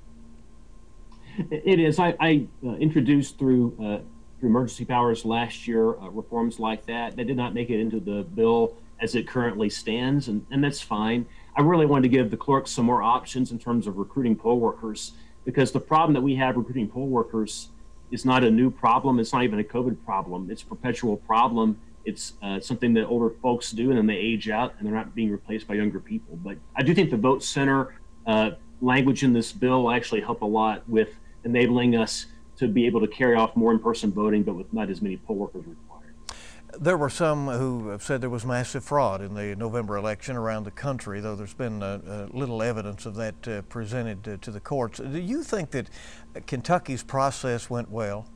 It 1.51 1.81
is. 1.81 1.99
I, 1.99 2.15
I 2.21 2.47
uh, 2.67 2.75
introduced 2.75 3.39
through, 3.39 3.75
uh, 3.81 3.99
through 4.39 4.51
emergency 4.51 4.85
powers 4.85 5.25
last 5.25 5.67
year 5.67 5.93
reforms 5.93 6.61
like 6.61 6.85
that. 6.87 7.17
That 7.17 7.27
did 7.27 7.39
not 7.39 7.55
make 7.55 7.71
it 7.71 7.81
into 7.81 8.01
the 8.01 8.23
bill 8.23 8.77
as 9.01 9.15
it 9.15 9.27
currently 9.27 9.71
stands, 9.71 10.29
and, 10.29 10.45
and 10.51 10.63
that's 10.63 10.81
fine. 10.81 11.27
I 11.57 11.63
really 11.63 11.87
wanted 11.87 12.03
to 12.03 12.09
give 12.09 12.31
the 12.31 12.37
clerks 12.37 12.71
some 12.71 12.85
more 12.87 13.03
options 13.03 13.51
in 13.51 13.59
terms 13.59 13.87
of 13.87 13.97
recruiting 13.97 14.37
poll 14.37 14.61
workers 14.61 15.13
because 15.45 15.73
the 15.73 15.81
problem 15.81 16.15
that 16.15 16.21
we 16.21 16.35
have 16.37 16.57
recruiting 16.57 16.89
poll 16.89 17.09
workers 17.09 17.69
is 18.13 18.25
not 18.25 18.45
a 18.45 18.51
new 18.51 18.71
problem. 18.71 19.19
It's 19.19 19.33
not 19.33 19.43
even 19.43 19.59
a 19.59 19.65
COVID 19.65 20.05
problem. 20.05 20.51
It's 20.51 20.63
a 20.63 20.67
perpetual 20.67 21.17
problem. 21.17 21.81
It's 22.05 22.35
uh, 22.43 22.61
something 22.61 22.95
that 22.95 23.07
older 23.07 23.35
folks 23.43 23.71
do, 23.71 23.91
and 23.91 23.99
then 23.99 24.07
they 24.07 24.17
age 24.17 24.49
out, 24.51 24.75
and 24.77 24.87
they're 24.87 24.95
not 24.95 25.15
being 25.15 25.31
replaced 25.31 25.67
by 25.67 25.75
younger 25.75 26.01
people. 26.01 26.37
But 26.37 26.59
I 26.77 26.83
do 26.83 26.95
think 26.95 27.11
the 27.11 27.17
vote 27.17 27.43
center 27.43 27.95
uh, 28.27 28.51
language 28.81 29.23
in 29.23 29.33
this 29.33 29.53
bill 29.53 29.85
will 29.85 29.93
actually 29.93 30.21
help 30.21 30.43
a 30.43 30.47
lot 30.47 30.89
with 30.89 31.11
enabling 31.45 31.97
us 31.97 32.27
to 32.57 32.69
be 32.69 32.87
able 32.87 33.01
to 33.01 33.09
carry 33.09 33.37
off 33.37 33.57
more 33.57 33.73
in-person 33.73 34.13
voting, 34.13 34.43
but 34.43 34.55
with 34.55 34.73
not 34.73 34.91
as 34.91 35.01
many 35.01 35.17
poll 35.17 35.37
workers 35.37 35.65
required. 35.67 35.92
There 36.81 36.97
were 36.97 37.11
some 37.11 37.49
who 37.49 37.89
have 37.89 38.03
said 38.03 38.23
there 38.23 38.31
was 38.31 38.47
massive 38.47 38.83
fraud 38.83 39.21
in 39.21 39.35
the 39.35 39.55
November 39.57 39.97
election 39.97 40.37
around 40.37 40.65
the 40.65 40.71
country, 40.71 41.21
though 41.21 41.37
there's 41.37 41.53
been 41.55 41.83
uh, 41.83 42.01
uh, 42.07 42.37
little 42.37 42.63
evidence 42.63 43.05
of 43.05 43.15
that 43.17 43.47
uh, 43.47 43.63
presented 43.63 44.27
uh, 44.27 44.37
to 44.39 44.51
the 44.51 44.61
courts. 44.61 44.99
Do 44.99 45.21
you 45.21 45.43
think 45.43 45.71
that 45.73 45.91
Kentucky's 46.47 47.03
process 47.03 47.69
went 47.69 47.91
well? 47.91 48.27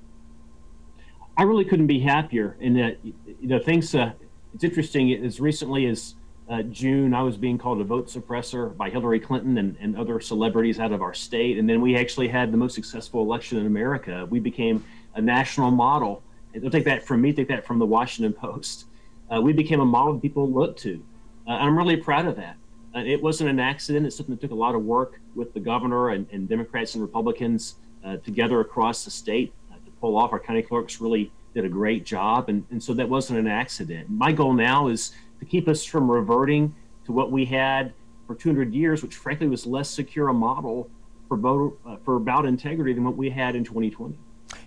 I 1.38 1.44
really 1.44 1.64
couldn't 1.64 1.87
be 1.87 2.01
happier. 2.01 2.57
In 2.61 2.75
that, 2.75 2.99
you 3.05 3.49
know, 3.49 3.59
things. 3.59 3.94
Uh, 3.94 4.12
it's 4.55 4.64
interesting. 4.64 5.12
As 5.12 5.40
recently 5.40 5.87
as 5.87 6.14
uh, 6.49 6.62
June, 6.62 7.14
I 7.14 7.22
was 7.22 7.37
being 7.37 7.59
called 7.59 7.81
a 7.81 7.85
vote 7.85 8.09
suppressor 8.09 8.77
by 8.77 8.90
Hillary 8.90 9.20
Clinton 9.20 9.59
and, 9.59 9.77
and 9.81 9.96
other 9.96 10.20
celebrities 10.20 10.79
out 10.79 10.92
of 10.92 11.03
our 11.03 11.14
state, 11.14 11.59
and 11.59 11.68
then 11.68 11.81
we 11.81 11.96
actually 11.96 12.29
had 12.29 12.53
the 12.53 12.57
most 12.57 12.75
successful 12.75 13.22
election 13.22 13.59
in 13.59 13.66
America. 13.66 14.27
We 14.29 14.40
became 14.40 14.85
a 15.14 15.20
national 15.20 15.70
model 15.70 16.22
don't 16.60 16.70
take 16.70 16.84
that 16.84 17.04
from 17.04 17.20
me, 17.20 17.32
take 17.32 17.48
that 17.48 17.66
from 17.66 17.78
the 17.78 17.86
Washington 17.86 18.32
Post. 18.32 18.86
Uh, 19.34 19.40
we 19.40 19.52
became 19.52 19.80
a 19.80 19.84
model 19.84 20.14
that 20.14 20.22
people 20.22 20.50
look 20.50 20.76
to. 20.78 21.02
Uh, 21.46 21.52
I'm 21.52 21.76
really 21.76 21.96
proud 21.96 22.26
of 22.26 22.36
that. 22.36 22.56
Uh, 22.94 23.00
it 23.00 23.22
wasn't 23.22 23.50
an 23.50 23.60
accident. 23.60 24.06
It's 24.06 24.16
something 24.16 24.34
that 24.34 24.40
took 24.40 24.52
a 24.52 24.54
lot 24.54 24.74
of 24.74 24.82
work 24.82 25.20
with 25.34 25.52
the 25.52 25.60
governor 25.60 26.10
and, 26.10 26.26
and 26.32 26.48
Democrats 26.48 26.94
and 26.94 27.02
Republicans 27.02 27.76
uh, 28.04 28.16
together 28.18 28.60
across 28.60 29.04
the 29.04 29.10
state 29.10 29.52
uh, 29.70 29.74
to 29.74 29.90
pull 30.00 30.16
off. 30.16 30.32
Our 30.32 30.40
county 30.40 30.62
clerks 30.62 31.00
really 31.00 31.30
did 31.54 31.64
a 31.64 31.68
great 31.68 32.04
job. 32.04 32.48
And, 32.48 32.64
and 32.70 32.82
so 32.82 32.94
that 32.94 33.08
wasn't 33.08 33.38
an 33.38 33.48
accident. 33.48 34.08
My 34.08 34.32
goal 34.32 34.52
now 34.52 34.88
is 34.88 35.12
to 35.40 35.44
keep 35.44 35.68
us 35.68 35.84
from 35.84 36.10
reverting 36.10 36.74
to 37.04 37.12
what 37.12 37.30
we 37.30 37.44
had 37.44 37.92
for 38.26 38.34
200 38.34 38.74
years, 38.74 39.02
which 39.02 39.16
frankly 39.16 39.46
was 39.46 39.66
less 39.66 39.88
secure 39.88 40.28
a 40.28 40.34
model 40.34 40.90
for, 41.28 41.36
voter, 41.36 41.74
uh, 41.86 41.96
for 42.04 42.18
ballot 42.18 42.46
integrity 42.46 42.92
than 42.92 43.04
what 43.04 43.16
we 43.16 43.30
had 43.30 43.56
in 43.56 43.64
2020. 43.64 44.18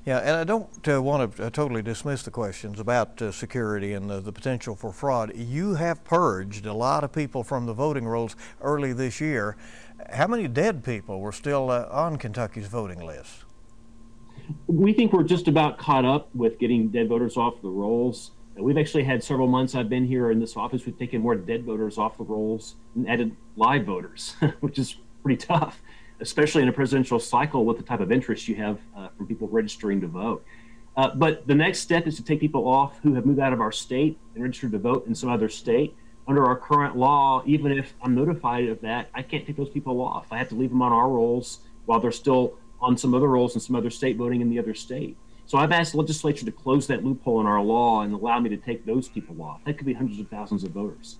Yeah, 0.05 0.19
and 0.19 0.37
I 0.37 0.43
don't 0.43 0.87
uh, 0.87 1.01
want 1.01 1.35
to 1.35 1.45
uh, 1.45 1.49
totally 1.49 1.81
dismiss 1.81 2.23
the 2.23 2.31
questions 2.31 2.79
about 2.79 3.21
uh, 3.21 3.31
security 3.31 3.93
and 3.93 4.09
the, 4.09 4.19
the, 4.19 4.31
potential 4.31 4.75
for 4.75 4.91
fraud. 4.91 5.35
You 5.35 5.75
have 5.75 6.03
purged 6.03 6.65
a 6.65 6.73
lot 6.73 7.03
of 7.03 7.11
people 7.11 7.43
from 7.43 7.65
the 7.65 7.73
voting 7.73 8.07
rolls 8.07 8.35
early 8.61 8.93
this 8.93 9.19
year. 9.19 9.55
How 10.11 10.27
many 10.27 10.47
dead 10.47 10.83
people 10.83 11.19
were 11.19 11.31
still 11.31 11.69
uh, 11.69 11.87
on 11.91 12.17
Kentucky's 12.17 12.67
voting 12.67 13.05
list? 13.05 13.43
We 14.67 14.93
think 14.93 15.13
we're 15.13 15.23
just 15.23 15.47
about 15.47 15.77
caught 15.77 16.05
up 16.05 16.33
with 16.33 16.59
getting 16.59 16.89
dead 16.89 17.09
voters 17.09 17.37
off 17.37 17.61
the 17.61 17.69
rolls. 17.69 18.31
We've 18.55 18.77
actually 18.77 19.03
had 19.03 19.23
several 19.23 19.47
months 19.47 19.75
I've 19.75 19.89
been 19.89 20.05
here 20.05 20.31
in 20.31 20.39
this 20.39 20.57
office. 20.57 20.85
We've 20.85 20.97
taken 20.97 21.21
more 21.21 21.35
dead 21.35 21.63
voters 21.63 21.97
off 21.97 22.17
the 22.17 22.23
rolls 22.23 22.75
and 22.95 23.07
added 23.07 23.35
live 23.55 23.85
voters, 23.85 24.35
which 24.59 24.79
is 24.79 24.95
pretty 25.23 25.37
tough 25.37 25.81
especially 26.21 26.61
in 26.61 26.69
a 26.69 26.73
presidential 26.73 27.19
cycle 27.19 27.65
with 27.65 27.77
the 27.77 27.83
type 27.83 27.99
of 27.99 28.11
interest 28.11 28.47
you 28.47 28.55
have 28.55 28.79
uh, 28.95 29.07
from 29.17 29.27
people 29.27 29.47
registering 29.47 30.01
to 30.01 30.07
vote. 30.07 30.45
Uh, 30.97 31.09
but 31.15 31.47
the 31.47 31.55
next 31.55 31.79
step 31.79 32.07
is 32.07 32.15
to 32.17 32.23
take 32.23 32.39
people 32.39 32.67
off 32.67 32.99
who 33.03 33.13
have 33.13 33.25
moved 33.25 33.39
out 33.39 33.53
of 33.53 33.61
our 33.61 33.71
state 33.71 34.19
and 34.33 34.43
registered 34.43 34.71
to 34.71 34.79
vote 34.79 35.07
in 35.07 35.15
some 35.15 35.29
other 35.29 35.47
state. 35.47 35.95
Under 36.27 36.45
our 36.45 36.57
current 36.57 36.95
law, 36.97 37.41
even 37.45 37.71
if 37.71 37.93
I'm 38.03 38.13
notified 38.13 38.67
of 38.67 38.81
that, 38.81 39.09
I 39.13 39.21
can't 39.21 39.45
take 39.45 39.55
those 39.55 39.69
people 39.69 40.01
off. 40.01 40.27
I 40.31 40.37
have 40.37 40.49
to 40.49 40.55
leave 40.55 40.69
them 40.69 40.81
on 40.81 40.91
our 40.91 41.09
rolls 41.09 41.59
while 41.85 41.99
they're 41.99 42.11
still 42.11 42.55
on 42.81 42.97
some 42.97 43.13
other 43.13 43.27
rolls 43.27 43.55
in 43.55 43.61
some 43.61 43.75
other 43.75 43.89
state 43.89 44.17
voting 44.17 44.41
in 44.41 44.49
the 44.49 44.59
other 44.59 44.73
state. 44.73 45.17
So 45.45 45.57
I've 45.57 45.71
asked 45.71 45.93
the 45.93 45.97
legislature 45.97 46.45
to 46.45 46.51
close 46.51 46.85
that 46.87 47.03
loophole 47.03 47.41
in 47.41 47.47
our 47.47 47.61
law 47.61 48.01
and 48.01 48.13
allow 48.13 48.39
me 48.39 48.49
to 48.49 48.57
take 48.57 48.85
those 48.85 49.07
people 49.07 49.41
off. 49.41 49.63
That 49.65 49.77
could 49.77 49.87
be 49.87 49.93
hundreds 49.93 50.19
of 50.19 50.27
thousands 50.27 50.63
of 50.63 50.71
voters 50.71 51.17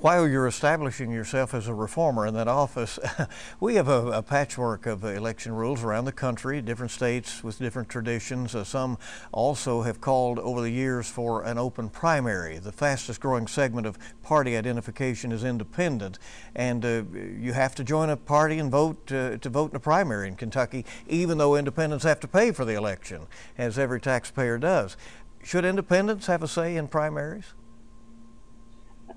while 0.00 0.28
you're 0.28 0.46
establishing 0.46 1.10
yourself 1.10 1.52
as 1.52 1.66
a 1.66 1.74
reformer 1.74 2.24
in 2.24 2.32
that 2.34 2.46
office, 2.46 3.00
we 3.60 3.74
have 3.74 3.88
a, 3.88 4.12
a, 4.12 4.22
patchwork 4.22 4.86
of 4.86 5.02
election 5.02 5.52
rules 5.52 5.82
around 5.82 6.04
the 6.04 6.12
country, 6.12 6.62
different 6.62 6.92
states 6.92 7.42
with 7.42 7.58
different 7.58 7.88
traditions. 7.88 8.54
Uh, 8.54 8.62
some 8.62 8.96
also 9.32 9.82
have 9.82 10.00
called 10.00 10.38
over 10.38 10.60
the 10.60 10.70
years 10.70 11.08
for 11.08 11.42
an 11.42 11.58
open 11.58 11.88
primary. 11.88 12.58
The 12.58 12.70
fastest 12.70 13.20
growing 13.20 13.48
segment 13.48 13.88
of 13.88 13.98
party 14.22 14.56
identification 14.56 15.32
is 15.32 15.42
independent, 15.42 16.20
and 16.54 16.84
uh, 16.84 17.02
you 17.12 17.52
have 17.52 17.74
to 17.74 17.82
join 17.82 18.08
a 18.08 18.16
party 18.16 18.60
and 18.60 18.70
vote 18.70 19.10
uh, 19.10 19.38
to 19.38 19.48
vote 19.48 19.72
in 19.72 19.76
a 19.76 19.80
primary 19.80 20.28
in 20.28 20.36
Kentucky, 20.36 20.84
even 21.08 21.38
though 21.38 21.56
independents 21.56 22.04
have 22.04 22.20
to 22.20 22.28
pay 22.28 22.52
for 22.52 22.64
the 22.64 22.74
election, 22.74 23.26
as 23.56 23.76
every 23.76 24.00
taxpayer 24.00 24.58
does. 24.58 24.96
Should 25.42 25.64
independents 25.64 26.28
have 26.28 26.44
a 26.44 26.48
say 26.48 26.76
in 26.76 26.86
primaries? 26.86 27.54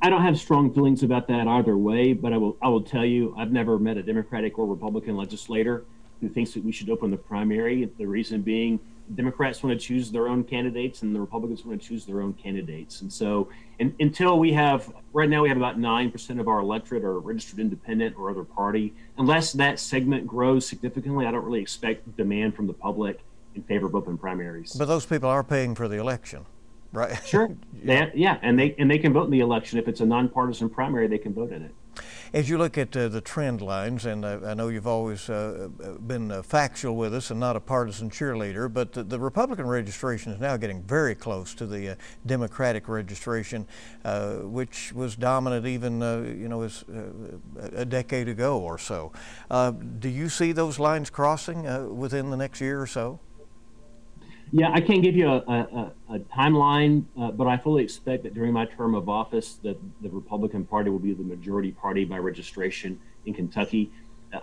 I 0.04 0.10
don't 0.10 0.24
have 0.24 0.40
strong 0.40 0.74
feelings 0.74 1.04
about 1.04 1.28
that 1.28 1.48
either 1.48 1.78
way, 1.78 2.14
but 2.14 2.34
I 2.34 2.38
will 2.38 2.58
I 2.62 2.70
will 2.70 2.82
tell 2.82 3.06
you 3.06 3.36
I've 3.38 3.52
never 3.52 3.78
met 3.78 3.98
a 3.98 4.04
Democratic 4.04 4.58
or 4.58 4.66
Republican 4.66 5.16
legislator 5.16 5.86
who 6.22 6.30
thinks 6.30 6.54
that 6.54 6.64
we 6.64 6.72
should 6.72 6.90
open 6.90 7.12
the 7.12 7.18
primary. 7.18 7.86
The 7.98 8.06
reason 8.06 8.42
being 8.42 8.80
Democrats 9.14 9.62
want 9.62 9.80
to 9.80 9.86
choose 9.86 10.12
their 10.12 10.28
own 10.28 10.44
candidates 10.44 11.04
and 11.04 11.14
the 11.14 11.20
Republicans 11.20 11.66
want 11.66 11.80
to 11.80 11.88
choose 11.88 12.06
their 12.06 12.22
own 12.22 12.34
candidates. 12.34 13.02
And 13.02 13.14
so 13.14 13.50
in, 13.78 13.96
until 14.00 14.40
we 14.40 14.54
have 14.54 14.92
right 15.14 15.30
now 15.30 15.44
we 15.44 15.50
have 15.50 15.58
about 15.58 15.78
9% 15.78 16.40
of 16.40 16.48
our 16.48 16.60
electorate 16.60 17.04
are 17.04 17.20
registered 17.20 17.60
independent 17.60 18.18
or 18.18 18.32
other 18.32 18.44
party. 18.44 18.94
Unless 19.20 19.54
that 19.54 19.80
segment 19.80 20.26
grows 20.26 20.66
significantly, 20.66 21.28
I 21.28 21.32
don't 21.32 21.46
really 21.46 21.62
expect 21.62 22.18
demand 22.18 22.56
from 22.56 22.66
the 22.66 22.74
public 22.74 23.20
in 23.54 23.62
favor 23.64 23.86
of 23.86 23.94
open 23.94 24.18
primaries. 24.18 24.74
But 24.74 24.86
those 24.86 25.06
people 25.06 25.30
are 25.30 25.44
paying 25.44 25.76
for 25.76 25.88
the 25.88 25.98
election. 25.98 26.46
Right? 26.91 27.19
Sure. 27.25 27.49
yeah. 27.84 28.10
They, 28.10 28.12
yeah, 28.15 28.38
and 28.41 28.60
they 28.60 28.75
and 28.77 28.89
they 28.89 28.97
can 28.97 29.13
vote 29.13 29.25
in 29.25 29.32
the 29.32 29.39
election 29.39 29.80
if 29.80 29.88
it's 29.88 30.01
a 30.01 30.06
nonpartisan 30.06 30.69
primary. 30.69 31.08
They 31.08 31.17
can 31.17 31.34
vote 31.34 31.51
in 31.51 31.63
it. 31.63 31.73
As 32.34 32.49
you 32.49 32.58
look 32.58 32.77
at 32.77 32.95
uh, 32.95 33.10
the 33.10 33.19
trend 33.19 33.62
lines, 33.62 34.06
and 34.06 34.23
uh, 34.23 34.39
I 34.45 34.54
know 34.54 34.69
you've 34.69 34.88
always 34.88 35.30
uh, 35.30 35.67
been 36.08 36.32
uh, 36.32 36.41
factual 36.41 36.95
with 36.95 37.13
us 37.13 37.30
and 37.30 37.41
not 37.41 37.58
a 37.58 37.60
partisan 37.60 38.10
cheerleader, 38.10 38.71
but 38.71 38.93
the, 38.93 39.04
the, 39.04 39.19
Republican 39.19 39.67
registration 39.67 40.32
is 40.32 40.39
now 40.39 40.56
getting 40.56 40.82
very 40.82 41.13
close 41.13 41.54
to 41.56 41.65
the 41.65 41.89
uh, 41.89 41.95
Democratic 42.25 42.88
registration, 42.88 43.67
uh, 44.06 44.36
which 44.36 44.93
was 44.93 45.17
dominant 45.17 45.65
even 45.65 45.99
you 46.39 46.47
know 46.47 46.62
as, 46.62 46.86
a 47.73 47.84
decade 47.86 48.30
ago 48.30 48.60
or 48.60 48.77
so. 48.77 49.12
do 49.99 50.08
you 50.08 50.30
see 50.30 50.54
those 50.54 50.80
lines 50.80 51.10
crossing 51.10 51.63
within 51.97 52.30
the 52.30 52.38
next 52.38 52.62
year 52.62 52.82
or 52.82 52.88
so? 52.88 53.19
Yeah, 54.54 54.70
I 54.74 54.82
can't 54.82 55.02
give 55.02 55.16
you 55.16 55.30
a, 55.30 55.38
a, 55.38 55.92
a 56.16 56.20
timeline, 56.20 57.06
uh, 57.18 57.32
but 57.32 57.48
I 57.48 57.56
fully 57.56 57.84
expect 57.84 58.24
that 58.24 58.34
during 58.34 58.52
my 58.52 58.66
term 58.66 58.96
of 58.96 59.08
office, 59.08 59.54
that 59.64 59.78
the 60.02 60.10
Republican 60.10 60.66
Party 60.66 60.90
will 60.90 61.00
be 61.00 61.14
the 61.14 61.24
majority 61.24 61.72
party 61.72 62.04
by 62.04 62.18
registration 62.18 63.00
in 63.26 63.34
Kentucky. 63.34 63.92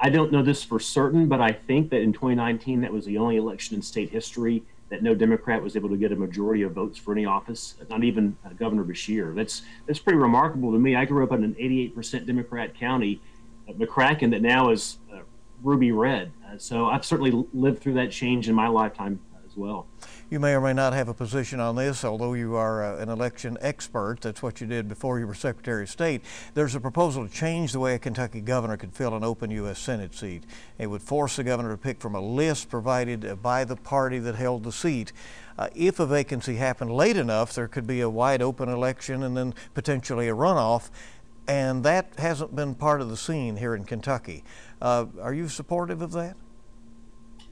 I 0.01 0.09
don't 0.09 0.33
know 0.33 0.43
this 0.43 0.65
for 0.65 0.81
certain, 0.81 1.29
but 1.29 1.43
I 1.43 1.53
think 1.53 1.91
that 1.91 2.01
in 2.01 2.15
2019, 2.15 2.81
that 2.81 2.93
was 2.93 3.05
the 3.05 3.19
only 3.19 3.37
election 3.37 3.77
in 3.77 3.83
state 3.83 4.09
history 4.09 4.63
that 4.89 5.03
no 5.03 5.15
Democrat 5.15 5.63
was 5.63 5.77
able 5.77 5.91
to 5.91 5.97
get 5.99 6.11
a 6.13 6.17
majority 6.17 6.63
of 6.63 6.73
votes 6.73 6.97
for 6.97 7.13
any 7.13 7.27
office, 7.27 7.75
not 7.91 8.03
even 8.03 8.35
uh, 8.47 8.51
Governor 8.51 8.85
Beshear. 8.85 9.35
That's 9.35 9.61
that's 9.87 9.99
pretty 9.99 10.19
remarkable 10.19 10.73
to 10.73 10.79
me. 10.79 10.97
I 10.97 11.05
grew 11.05 11.23
up 11.23 11.33
in 11.33 11.45
an 11.45 11.55
88% 11.55 12.27
Democrat 12.27 12.75
county, 12.75 13.21
uh, 13.69 13.73
McCracken, 13.73 14.31
that 14.31 14.41
now 14.41 14.71
is 14.71 14.97
uh, 15.13 15.19
ruby 15.63 15.93
red. 15.93 16.33
Uh, 16.47 16.57
so 16.57 16.87
I've 16.87 17.05
certainly 17.05 17.47
lived 17.53 17.83
through 17.83 17.95
that 17.95 18.11
change 18.11 18.49
in 18.49 18.55
my 18.55 18.69
lifetime 18.69 19.21
well. 19.59 19.87
You 20.31 20.41
may 20.41 20.55
or 20.55 20.61
may 20.61 20.73
not 20.73 20.93
have 20.93 21.09
a 21.09 21.15
position 21.15 21.59
on 21.59 21.77
this, 21.77 22.05
although 22.05 22.35
you 22.35 22.55
are 22.55 22.85
uh, 22.85 23.03
an 23.03 23.09
election 23.09 23.59
expert. 23.61 24.21
That's 24.21 24.43
what 24.43 24.61
you 24.61 24.67
did 24.67 24.89
before 24.89 25.19
you 25.19 25.27
were 25.27 25.35
Secretary 25.35 25.83
of 25.83 25.91
State. 25.91 26.23
There's 26.55 26.75
a 26.75 26.81
proposal 26.81 27.27
to 27.27 27.33
change 27.33 27.73
the 27.73 27.81
way 27.81 27.95
a 27.95 27.99
Kentucky 27.99 28.41
governor 28.41 28.77
could 28.77 28.95
fill 28.95 29.17
an 29.17 29.25
open 29.25 29.51
U.S. 29.51 29.79
Senate 29.79 30.15
seat. 30.15 30.45
It 30.79 30.87
would 30.87 31.03
force 31.03 31.37
the 31.37 31.45
governor 31.45 31.71
to 31.71 31.77
pick 31.77 32.01
from 32.01 32.15
a 32.15 32.21
list 32.21 32.71
provided 32.71 33.25
uh, 33.25 33.35
by 33.37 33.65
the 33.65 33.77
party 33.77 34.19
that 34.21 34.37
held 34.37 34.65
the 34.65 34.73
seat. 34.73 35.13
Uh, 35.59 35.69
if 35.75 35.99
a 35.99 36.07
vacancy 36.07 36.57
happened 36.57 36.93
late 36.93 37.17
enough, 37.17 37.55
there 37.55 37.67
could 37.67 37.87
be 37.87 38.01
a 38.01 38.09
wide 38.09 38.41
open 38.41 38.69
election 38.69 39.23
and 39.23 39.37
then 39.37 39.55
potentially 39.75 40.29
a 40.29 40.35
runoff. 40.35 40.91
And 41.49 41.83
that 41.85 42.13
hasn't 42.19 42.55
been 42.55 42.75
part 42.75 43.01
of 43.01 43.09
the 43.09 43.17
scene 43.17 43.57
here 43.57 43.75
in 43.75 43.85
Kentucky. 43.85 44.45
Uh, 44.83 45.07
are 45.21 45.33
you 45.33 45.49
supportive 45.49 46.03
of 46.03 46.13
that? 46.13 46.37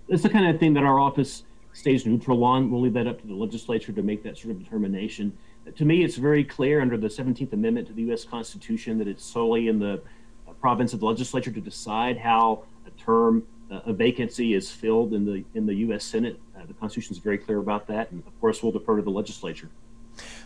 It's 0.09 0.23
the 0.23 0.29
kind 0.29 0.47
of 0.47 0.61
thing 0.61 0.75
that 0.75 0.85
our 0.85 1.01
office 1.01 1.43
stays 1.77 2.07
neutral 2.07 2.43
on. 2.43 2.71
We'll 2.71 2.81
leave 2.81 2.95
that 2.95 3.07
up 3.07 3.21
to 3.21 3.27
the 3.27 3.35
legislature 3.35 3.93
to 3.93 4.03
make 4.03 4.23
that 4.23 4.39
sort 4.39 4.53
of 4.53 4.65
determination. 4.65 5.37
To 5.75 5.85
me, 5.85 6.05
it's 6.05 6.17
very 6.17 6.43
clear 6.43 6.81
under 6.81 6.97
the 6.97 7.09
17th 7.09 7.53
Amendment 7.53 7.87
to 7.89 7.93
the 7.93 8.03
U.S. 8.03 8.25
Constitution 8.25 8.99
that 8.99 9.09
it's 9.09 9.25
solely 9.25 9.69
in 9.69 9.79
the 9.79 10.01
province 10.61 10.95
of 10.95 11.01
the 11.01 11.07
legislature 11.07 11.51
to 11.51 11.61
decide 11.61 12.17
how 12.17 12.65
a 12.87 12.91
term, 13.03 13.43
uh, 13.71 13.81
a 13.85 13.93
vacancy 13.93 14.55
is 14.55 14.71
filled 14.71 15.13
in 15.13 15.27
the 15.27 15.45
in 15.55 15.67
the 15.67 15.75
U.S. 15.75 16.05
Senate. 16.05 16.41
Uh, 16.57 16.65
the 16.67 16.75
Constitution 16.75 17.15
is 17.15 17.19
very 17.19 17.37
clear 17.37 17.59
about 17.59 17.87
that, 17.89 18.11
and 18.11 18.27
of 18.27 18.41
course, 18.41 18.63
we'll 18.63 18.73
defer 18.73 18.97
to 18.97 19.03
the 19.03 19.11
legislature. 19.11 19.69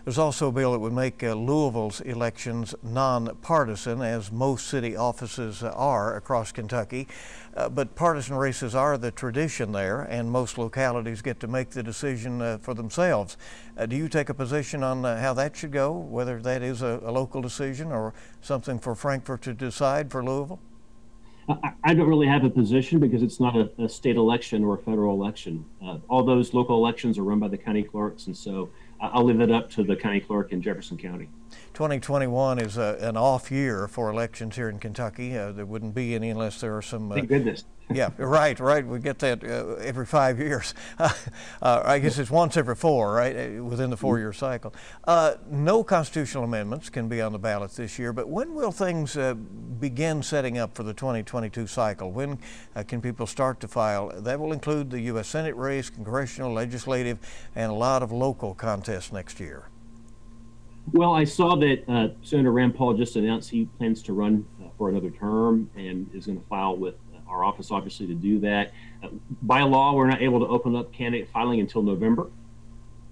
There's 0.04 0.18
also 0.18 0.48
a 0.48 0.52
bill 0.52 0.72
that 0.72 0.78
would 0.78 0.92
make 0.92 1.22
uh, 1.22 1.34
Louisville's 1.34 2.00
elections 2.00 2.74
nonpartisan, 2.82 4.02
as 4.02 4.32
most 4.32 4.66
city 4.66 4.96
offices 4.96 5.62
are 5.62 6.16
across 6.16 6.52
Kentucky. 6.52 7.08
Uh, 7.56 7.68
but 7.68 7.94
partisan 7.96 8.36
races 8.36 8.74
are 8.74 8.96
the 8.96 9.10
tradition 9.10 9.72
there, 9.72 10.02
and 10.02 10.30
most 10.30 10.56
localities 10.56 11.20
get 11.20 11.40
to 11.40 11.48
make 11.48 11.70
the 11.70 11.82
decision 11.82 12.40
uh, 12.40 12.58
for 12.58 12.74
themselves. 12.74 13.36
Uh, 13.76 13.86
do 13.86 13.96
you 13.96 14.08
take 14.08 14.28
a 14.28 14.34
position 14.34 14.82
on 14.82 15.04
uh, 15.04 15.20
how 15.20 15.34
that 15.34 15.56
should 15.56 15.72
go, 15.72 15.90
whether 15.92 16.40
that 16.40 16.62
is 16.62 16.82
a, 16.82 17.00
a, 17.04 17.10
local 17.10 17.42
decision 17.42 17.90
or 17.90 18.14
something 18.40 18.78
for 18.78 18.94
Frankfort 18.94 19.42
to 19.42 19.52
decide 19.52 20.10
for 20.10 20.24
Louisville? 20.24 20.60
I, 21.82 21.94
don't 21.94 22.08
really 22.08 22.28
have 22.28 22.44
a 22.44 22.50
position 22.50 23.00
because 23.00 23.22
it's 23.22 23.40
not 23.40 23.56
a, 23.56 23.70
a 23.78 23.88
state 23.88 24.16
election 24.16 24.62
or 24.62 24.74
a 24.74 24.78
federal 24.78 25.20
election. 25.20 25.64
Uh, 25.84 25.98
all 26.08 26.22
those 26.22 26.54
local 26.54 26.76
elections 26.76 27.18
are 27.18 27.24
run 27.24 27.40
by 27.40 27.48
the 27.48 27.58
county 27.58 27.82
clerks, 27.82 28.26
and 28.26 28.36
so 28.36 28.70
I'll 29.00 29.24
leave 29.24 29.40
it 29.40 29.50
up 29.50 29.70
to 29.72 29.82
the 29.82 29.96
county 29.96 30.20
clerk 30.20 30.52
in 30.52 30.60
Jefferson 30.60 30.98
County. 30.98 31.28
2021 31.72 32.58
is 32.58 32.76
a, 32.76 32.98
an 33.00 33.16
off 33.16 33.50
year 33.50 33.88
for 33.88 34.10
elections 34.10 34.56
here 34.56 34.68
in 34.68 34.78
Kentucky. 34.78 35.36
Uh, 35.36 35.52
there 35.52 35.64
wouldn't 35.64 35.94
be 35.94 36.14
any 36.14 36.30
unless 36.30 36.60
there 36.60 36.76
are 36.76 36.82
some. 36.82 37.10
Uh, 37.10 37.16
Thank 37.16 37.28
goodness. 37.28 37.64
Yeah, 37.92 38.10
right, 38.18 38.58
right. 38.58 38.86
We 38.86 38.98
get 38.98 39.18
that 39.20 39.42
uh, 39.44 39.74
every 39.76 40.06
five 40.06 40.38
years. 40.38 40.74
Uh, 41.62 41.82
I 41.84 41.98
guess 41.98 42.18
it's 42.18 42.30
once 42.30 42.56
every 42.56 42.74
four, 42.74 43.12
right, 43.12 43.36
uh, 43.36 43.62
within 43.62 43.90
the 43.90 43.96
four-year 43.96 44.32
cycle. 44.32 44.72
Uh, 45.04 45.34
no 45.50 45.84
constitutional 45.84 46.44
amendments 46.44 46.88
can 46.88 47.06
be 47.06 47.20
on 47.20 47.32
the 47.32 47.38
ballot 47.38 47.72
this 47.72 47.98
year. 47.98 48.14
But 48.14 48.28
when 48.28 48.54
will 48.54 48.72
things 48.72 49.16
begin 49.78 50.22
setting 50.22 50.56
up 50.56 50.74
for 50.74 50.82
the 50.84 50.94
2022 50.94 51.66
cycle? 51.66 52.12
When 52.12 52.38
can 52.86 53.02
people 53.02 53.26
start 53.26 53.60
to 53.60 53.68
file? 53.68 54.10
That 54.22 54.40
will 54.40 54.52
include 54.52 54.90
the 54.90 55.00
U.S. 55.02 55.28
Senate 55.28 55.54
race, 55.56 55.90
congressional, 55.90 56.52
legislative, 56.52 57.18
and 57.54 57.70
a 57.70 57.74
lot 57.74 58.02
of 58.02 58.10
local 58.10 58.54
contests 58.54 59.12
next 59.12 59.38
year. 59.38 59.66
Well, 60.92 61.14
I 61.14 61.24
saw 61.24 61.56
that 61.56 61.88
uh, 61.88 62.08
Senator 62.22 62.50
Rand 62.50 62.74
Paul 62.74 62.94
just 62.94 63.14
announced 63.14 63.50
he 63.50 63.66
plans 63.78 64.02
to 64.04 64.12
run 64.12 64.44
uh, 64.60 64.68
for 64.76 64.88
another 64.88 65.10
term 65.10 65.70
and 65.76 66.10
is 66.14 66.26
going 66.26 66.40
to 66.40 66.46
file 66.48 66.76
with 66.76 66.94
uh, 67.09 67.09
our 67.30 67.44
office, 67.44 67.70
obviously, 67.70 68.06
to 68.08 68.14
do 68.14 68.40
that. 68.40 68.72
Uh, 69.02 69.08
by 69.42 69.62
law, 69.62 69.94
we're 69.94 70.06
not 70.06 70.20
able 70.20 70.40
to 70.40 70.46
open 70.46 70.76
up 70.76 70.92
candidate 70.92 71.28
filing 71.30 71.60
until 71.60 71.82
November. 71.82 72.28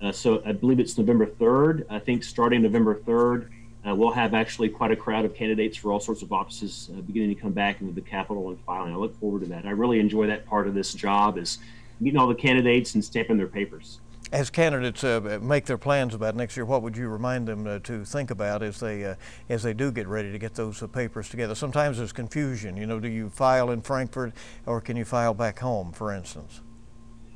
Uh, 0.00 0.12
so 0.12 0.42
I 0.44 0.52
believe 0.52 0.80
it's 0.80 0.96
November 0.96 1.26
3rd. 1.26 1.86
I 1.90 1.98
think 1.98 2.22
starting 2.22 2.62
November 2.62 2.96
3rd, 2.96 3.48
uh, 3.88 3.94
we'll 3.94 4.12
have 4.12 4.34
actually 4.34 4.68
quite 4.68 4.90
a 4.90 4.96
crowd 4.96 5.24
of 5.24 5.34
candidates 5.34 5.76
for 5.76 5.92
all 5.92 6.00
sorts 6.00 6.22
of 6.22 6.32
offices 6.32 6.90
beginning 7.06 7.34
to 7.34 7.40
come 7.40 7.52
back 7.52 7.80
into 7.80 7.92
the 7.92 8.00
Capitol 8.00 8.50
and 8.50 8.60
filing. 8.60 8.92
I 8.92 8.96
look 8.96 9.18
forward 9.18 9.42
to 9.42 9.46
that. 9.48 9.66
I 9.66 9.70
really 9.70 9.98
enjoy 9.98 10.26
that 10.26 10.46
part 10.46 10.68
of 10.68 10.74
this 10.74 10.92
job 10.92 11.38
is 11.38 11.58
meeting 12.00 12.18
all 12.18 12.26
the 12.26 12.34
candidates 12.34 12.94
and 12.94 13.04
stamping 13.04 13.36
their 13.36 13.46
papers 13.46 14.00
as 14.32 14.50
candidates 14.50 15.02
uh, 15.04 15.38
make 15.40 15.66
their 15.66 15.78
plans 15.78 16.14
about 16.14 16.36
next 16.36 16.56
year, 16.56 16.64
what 16.64 16.82
would 16.82 16.96
you 16.96 17.08
remind 17.08 17.48
them 17.48 17.66
uh, 17.66 17.78
to 17.80 18.04
think 18.04 18.30
about 18.30 18.62
as 18.62 18.80
they 18.80 19.04
uh, 19.04 19.14
as 19.48 19.62
they 19.62 19.72
do 19.72 19.90
get 19.90 20.06
ready 20.06 20.30
to 20.32 20.38
get 20.38 20.54
those 20.54 20.82
uh, 20.82 20.86
papers 20.86 21.28
together? 21.28 21.54
Sometimes 21.54 21.98
there's 21.98 22.12
confusion. 22.12 22.76
You 22.76 22.86
know, 22.86 23.00
do 23.00 23.08
you 23.08 23.30
file 23.30 23.70
in 23.70 23.80
Frankfort 23.82 24.32
or 24.66 24.80
can 24.80 24.96
you 24.96 25.04
file 25.04 25.34
back 25.34 25.58
home, 25.58 25.92
for 25.92 26.12
instance? 26.12 26.60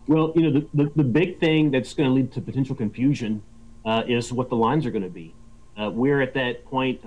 Well, 0.07 0.33
you 0.35 0.43
know, 0.43 0.61
the, 0.61 0.85
the, 0.85 0.93
the 0.97 1.05
big 1.05 1.39
thing 1.39 1.71
that's 1.71 1.95
going 1.95 2.09
to 2.09 2.15
lead 2.15 2.33
to 2.33 2.41
potential 2.41 2.75
confusion 2.75 3.43
uh, 3.85 4.03
is 4.07 4.33
what 4.33 4.49
the 4.49 4.57
lines 4.57 4.85
are 4.85 4.91
going 4.91 5.05
to 5.05 5.09
be. 5.09 5.35
Uh, 5.81 5.91
we're 5.91 6.21
at 6.21 6.35
that 6.35 6.65
point, 6.67 7.01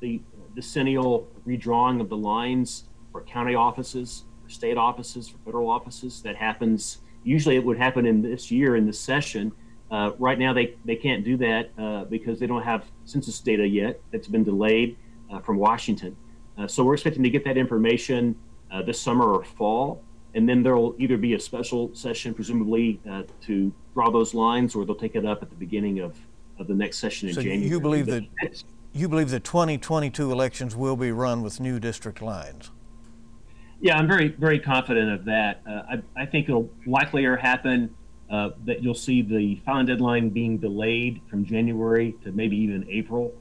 the 0.00 0.20
decennial 0.56 1.26
redrawing 1.46 2.00
of 2.00 2.08
the 2.08 2.16
lines 2.16 2.84
for 3.12 3.22
county 3.22 3.54
offices, 3.54 4.24
for 4.42 4.50
state 4.50 4.76
offices, 4.76 5.28
for 5.28 5.38
federal 5.44 5.70
offices 5.70 6.22
that 6.22 6.36
happens 6.36 6.98
usually 7.26 7.56
it 7.56 7.64
would 7.64 7.76
happen 7.76 8.06
in 8.06 8.22
this 8.22 8.50
year 8.50 8.76
in 8.76 8.86
this 8.86 8.98
session. 8.98 9.52
Uh, 9.90 10.12
right 10.18 10.38
now, 10.38 10.52
they, 10.52 10.74
they 10.84 10.96
can't 10.96 11.24
do 11.24 11.36
that 11.36 11.70
uh, 11.78 12.04
because 12.04 12.38
they 12.38 12.46
don't 12.46 12.62
have 12.62 12.84
census 13.04 13.40
data 13.40 13.66
yet. 13.66 14.00
It's 14.12 14.28
been 14.28 14.44
delayed 14.44 14.96
uh, 15.30 15.40
from 15.40 15.58
Washington. 15.58 16.16
Uh, 16.56 16.66
so 16.66 16.84
we're 16.84 16.94
expecting 16.94 17.22
to 17.22 17.30
get 17.30 17.44
that 17.44 17.56
information 17.56 18.36
uh, 18.70 18.82
this 18.82 19.00
summer 19.00 19.24
or 19.24 19.44
fall. 19.44 20.02
And 20.34 20.48
then 20.48 20.62
there 20.62 20.76
will 20.76 20.94
either 20.98 21.16
be 21.16 21.34
a 21.34 21.40
special 21.40 21.94
session, 21.94 22.34
presumably, 22.34 23.00
uh, 23.08 23.22
to 23.42 23.72
draw 23.94 24.10
those 24.10 24.34
lines, 24.34 24.74
or 24.74 24.84
they'll 24.84 24.94
take 24.94 25.16
it 25.16 25.24
up 25.24 25.42
at 25.42 25.50
the 25.50 25.56
beginning 25.56 26.00
of, 26.00 26.16
of 26.58 26.66
the 26.66 26.74
next 26.74 26.98
session 26.98 27.28
in 27.28 27.34
so 27.34 27.42
January. 27.42 27.68
You 27.68 27.80
believe 27.80 28.06
that 28.06 28.24
you 28.92 29.08
believe 29.08 29.30
the 29.30 29.40
2022 29.40 30.32
elections 30.32 30.74
will 30.74 30.96
be 30.96 31.12
run 31.12 31.42
with 31.42 31.60
new 31.60 31.78
district 31.78 32.22
lines? 32.22 32.70
Yeah, 33.80 33.98
I'm 33.98 34.08
very, 34.08 34.28
very 34.28 34.58
confident 34.58 35.12
of 35.12 35.24
that. 35.26 35.62
Uh, 35.66 35.82
I, 36.16 36.22
I, 36.22 36.26
think 36.26 36.48
it'll 36.48 36.70
likelier 36.86 37.36
happen 37.36 37.94
uh, 38.30 38.50
that 38.64 38.82
you'll 38.82 38.94
see 38.94 39.22
the 39.22 39.60
filing 39.66 39.86
deadline 39.86 40.30
being 40.30 40.58
delayed 40.58 41.20
from 41.28 41.44
January 41.44 42.14
to 42.24 42.32
maybe 42.32 42.56
even 42.56 42.86
April, 42.90 43.34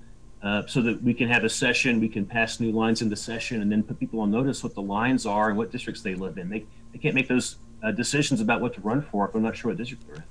uh, 0.44 0.64
so 0.68 0.82
that 0.82 1.02
we 1.02 1.14
can 1.14 1.28
have 1.28 1.44
a 1.44 1.50
session, 1.50 2.00
we 2.00 2.10
can 2.10 2.26
pass 2.26 2.60
new 2.60 2.72
lines 2.72 3.02
into 3.02 3.16
session, 3.16 3.62
and 3.62 3.72
then 3.72 3.82
put 3.82 4.00
people 4.00 4.20
on 4.20 4.30
notice 4.30 4.64
what 4.64 4.76
the 4.76 4.82
lines 4.82 5.26
are 5.26 5.50
and 5.50 5.58
what 5.58 5.72
districts 5.72 6.02
they 6.02 6.16
live 6.16 6.38
in. 6.38 6.50
They, 6.50 6.66
they 6.92 7.00
can't 7.00 7.16
make 7.16 7.28
those 7.28 7.56
uh, 7.82 7.92
decisions 7.92 8.42
about 8.42 8.62
what 8.62 8.74
to 8.76 8.82
run 8.82 9.02
for 9.02 9.26
if 9.26 9.34
they're 9.34 9.42
not 9.42 9.56
sure 9.56 9.72
what 9.72 9.78
district 9.78 10.06
they're 10.06 10.18
in. 10.18 10.24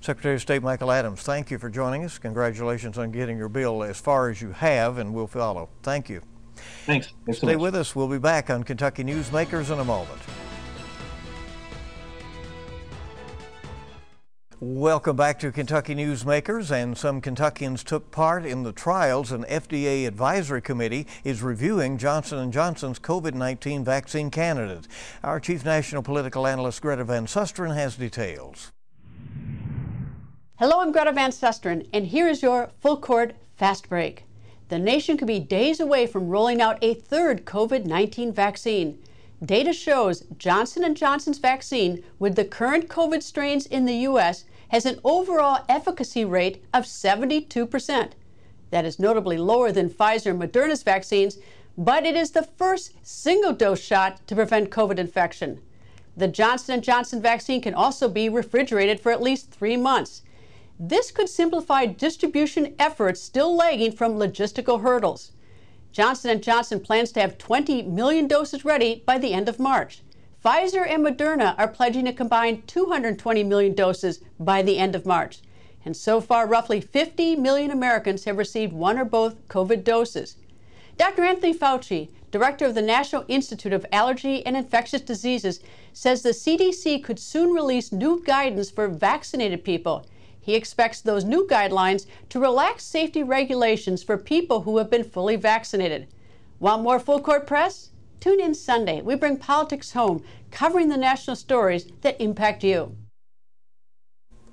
Secretary 0.00 0.34
of 0.34 0.42
State 0.42 0.62
Michael 0.62 0.92
Adams, 0.92 1.22
thank 1.22 1.50
you 1.50 1.58
for 1.58 1.70
joining 1.70 2.04
us. 2.04 2.18
Congratulations 2.18 2.98
on 2.98 3.10
getting 3.10 3.38
your 3.38 3.48
bill 3.48 3.82
as 3.82 3.98
far 3.98 4.28
as 4.28 4.42
you 4.42 4.50
have, 4.50 4.98
and 4.98 5.14
we'll 5.14 5.26
follow. 5.26 5.70
Thank 5.82 6.10
you. 6.10 6.20
Thanks. 6.86 7.12
Thanks 7.24 7.38
Stay 7.38 7.52
so 7.52 7.58
with 7.58 7.74
us. 7.74 7.94
We'll 7.94 8.08
be 8.08 8.18
back 8.18 8.50
on 8.50 8.62
Kentucky 8.62 9.04
Newsmakers 9.04 9.72
in 9.72 9.78
a 9.78 9.84
moment. 9.84 10.20
Welcome 14.60 15.16
back 15.16 15.40
to 15.40 15.52
Kentucky 15.52 15.94
Newsmakers, 15.94 16.70
and 16.70 16.96
some 16.96 17.20
Kentuckians 17.20 17.84
took 17.84 18.10
part 18.10 18.46
in 18.46 18.62
the 18.62 18.72
trials. 18.72 19.30
An 19.30 19.44
FDA 19.44 20.06
advisory 20.06 20.62
committee 20.62 21.06
is 21.22 21.42
reviewing 21.42 21.98
Johnson 21.98 22.50
& 22.52 22.52
Johnson's 22.52 22.98
COVID-19 22.98 23.84
vaccine 23.84 24.30
candidate. 24.30 24.86
Our 25.22 25.38
chief 25.38 25.66
national 25.66 26.02
political 26.02 26.46
analyst 26.46 26.80
Greta 26.80 27.04
Van 27.04 27.26
Susteren 27.26 27.74
has 27.74 27.96
details. 27.96 28.72
Hello, 30.58 30.80
I'm 30.80 30.92
Greta 30.92 31.12
Van 31.12 31.30
Susteren, 31.30 31.86
and 31.92 32.06
here 32.06 32.28
is 32.28 32.40
your 32.40 32.70
full 32.80 32.96
court 32.96 33.34
fast 33.56 33.88
break. 33.90 34.23
The 34.68 34.78
nation 34.78 35.16
could 35.16 35.28
be 35.28 35.40
days 35.40 35.78
away 35.78 36.06
from 36.06 36.28
rolling 36.28 36.62
out 36.62 36.78
a 36.82 36.94
third 36.94 37.44
COVID-19 37.44 38.32
vaccine. 38.32 38.98
Data 39.44 39.74
shows 39.74 40.24
Johnson 40.38 40.94
& 40.94 40.96
Johnson's 40.96 41.38
vaccine 41.38 42.02
with 42.18 42.34
the 42.34 42.46
current 42.46 42.88
COVID 42.88 43.22
strains 43.22 43.66
in 43.66 43.84
the 43.84 43.96
US 44.08 44.44
has 44.68 44.86
an 44.86 45.00
overall 45.04 45.64
efficacy 45.68 46.24
rate 46.24 46.64
of 46.72 46.84
72%. 46.84 48.12
That 48.70 48.84
is 48.86 48.98
notably 48.98 49.36
lower 49.36 49.70
than 49.70 49.90
Pfizer 49.90 50.30
and 50.30 50.40
Moderna's 50.40 50.82
vaccines, 50.82 51.38
but 51.76 52.06
it 52.06 52.16
is 52.16 52.30
the 52.30 52.48
first 52.56 52.92
single-dose 53.02 53.80
shot 53.80 54.26
to 54.26 54.34
prevent 54.34 54.70
COVID 54.70 54.98
infection. 54.98 55.60
The 56.16 56.28
Johnson 56.28 56.80
& 56.80 56.82
Johnson 56.82 57.20
vaccine 57.20 57.60
can 57.60 57.74
also 57.74 58.08
be 58.08 58.28
refrigerated 58.28 58.98
for 58.98 59.12
at 59.12 59.22
least 59.22 59.50
3 59.50 59.76
months. 59.76 60.22
This 60.78 61.12
could 61.12 61.28
simplify 61.28 61.86
distribution 61.86 62.74
efforts 62.80 63.20
still 63.20 63.54
lagging 63.54 63.92
from 63.92 64.18
logistical 64.18 64.80
hurdles. 64.80 65.30
Johnson 65.92 66.40
& 66.40 66.42
Johnson 66.42 66.80
plans 66.80 67.12
to 67.12 67.20
have 67.20 67.38
20 67.38 67.82
million 67.82 68.26
doses 68.26 68.64
ready 68.64 69.04
by 69.06 69.16
the 69.16 69.32
end 69.32 69.48
of 69.48 69.60
March. 69.60 70.02
Pfizer 70.44 70.84
and 70.84 71.06
Moderna 71.06 71.54
are 71.56 71.68
pledging 71.68 72.08
a 72.08 72.12
combined 72.12 72.66
220 72.66 73.44
million 73.44 73.72
doses 73.72 74.18
by 74.40 74.62
the 74.62 74.78
end 74.78 74.96
of 74.96 75.06
March. 75.06 75.38
And 75.84 75.96
so 75.96 76.20
far, 76.20 76.46
roughly 76.46 76.80
50 76.80 77.36
million 77.36 77.70
Americans 77.70 78.24
have 78.24 78.36
received 78.36 78.72
one 78.72 78.98
or 78.98 79.04
both 79.04 79.46
COVID 79.46 79.84
doses. 79.84 80.36
Dr. 80.96 81.22
Anthony 81.22 81.54
Fauci, 81.54 82.10
director 82.32 82.66
of 82.66 82.74
the 82.74 82.82
National 82.82 83.24
Institute 83.28 83.72
of 83.72 83.86
Allergy 83.92 84.44
and 84.44 84.56
Infectious 84.56 85.02
Diseases, 85.02 85.60
says 85.92 86.22
the 86.22 86.30
CDC 86.30 87.04
could 87.04 87.20
soon 87.20 87.52
release 87.52 87.92
new 87.92 88.22
guidance 88.24 88.70
for 88.70 88.88
vaccinated 88.88 89.62
people 89.62 90.04
he 90.44 90.54
expects 90.54 91.00
those 91.00 91.24
new 91.24 91.46
guidelines 91.46 92.04
to 92.28 92.38
relax 92.38 92.84
safety 92.84 93.22
regulations 93.22 94.02
for 94.02 94.18
people 94.18 94.60
who 94.60 94.76
have 94.76 94.90
been 94.90 95.02
fully 95.02 95.36
vaccinated. 95.36 96.06
Want 96.60 96.82
more 96.82 97.00
full 97.00 97.20
court 97.20 97.46
press? 97.46 97.90
Tune 98.20 98.40
in 98.40 98.54
Sunday. 98.54 99.00
We 99.00 99.14
bring 99.14 99.38
politics 99.38 99.92
home, 99.92 100.22
covering 100.50 100.90
the 100.90 100.98
national 100.98 101.36
stories 101.36 101.86
that 102.02 102.20
impact 102.20 102.62
you. 102.62 102.94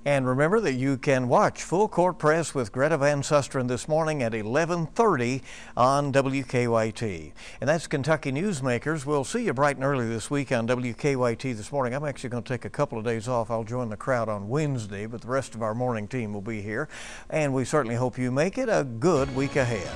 And 0.04 0.26
remember 0.26 0.58
that 0.60 0.72
you 0.72 0.96
can 0.96 1.28
watch 1.28 1.62
Full 1.62 1.86
Court 1.86 2.18
Press 2.18 2.56
with 2.56 2.72
Greta 2.72 2.98
Van 2.98 3.22
Susteren 3.22 3.68
this 3.68 3.86
morning 3.86 4.20
at 4.20 4.32
11:30 4.32 5.42
on 5.76 6.12
WKYT. 6.12 7.32
And 7.60 7.68
that's 7.68 7.86
Kentucky 7.86 8.32
Newsmakers. 8.32 9.06
We'll 9.06 9.22
see 9.22 9.44
you 9.44 9.54
bright 9.54 9.76
and 9.76 9.84
early 9.84 10.08
this 10.08 10.28
week 10.28 10.50
on 10.50 10.66
WKYT 10.66 11.52
this 11.52 11.70
morning. 11.70 11.94
I'm 11.94 12.04
actually 12.04 12.30
going 12.30 12.42
to 12.42 12.48
take 12.48 12.64
a 12.64 12.70
couple 12.70 12.98
of 12.98 13.04
days 13.04 13.28
off. 13.28 13.48
I'll 13.48 13.62
join 13.62 13.90
the 13.90 13.96
crowd 13.96 14.28
on 14.28 14.48
Wednesday, 14.48 15.06
but 15.06 15.20
the 15.20 15.28
rest 15.28 15.54
of 15.54 15.62
our 15.62 15.74
morning 15.74 16.08
team 16.08 16.32
will 16.32 16.40
be 16.40 16.62
here. 16.62 16.88
And 17.30 17.54
we 17.54 17.64
certainly 17.64 17.96
hope 17.96 18.18
you 18.18 18.32
make 18.32 18.58
it 18.58 18.68
a 18.68 18.82
good 18.82 19.32
week 19.36 19.54
ahead. 19.54 19.88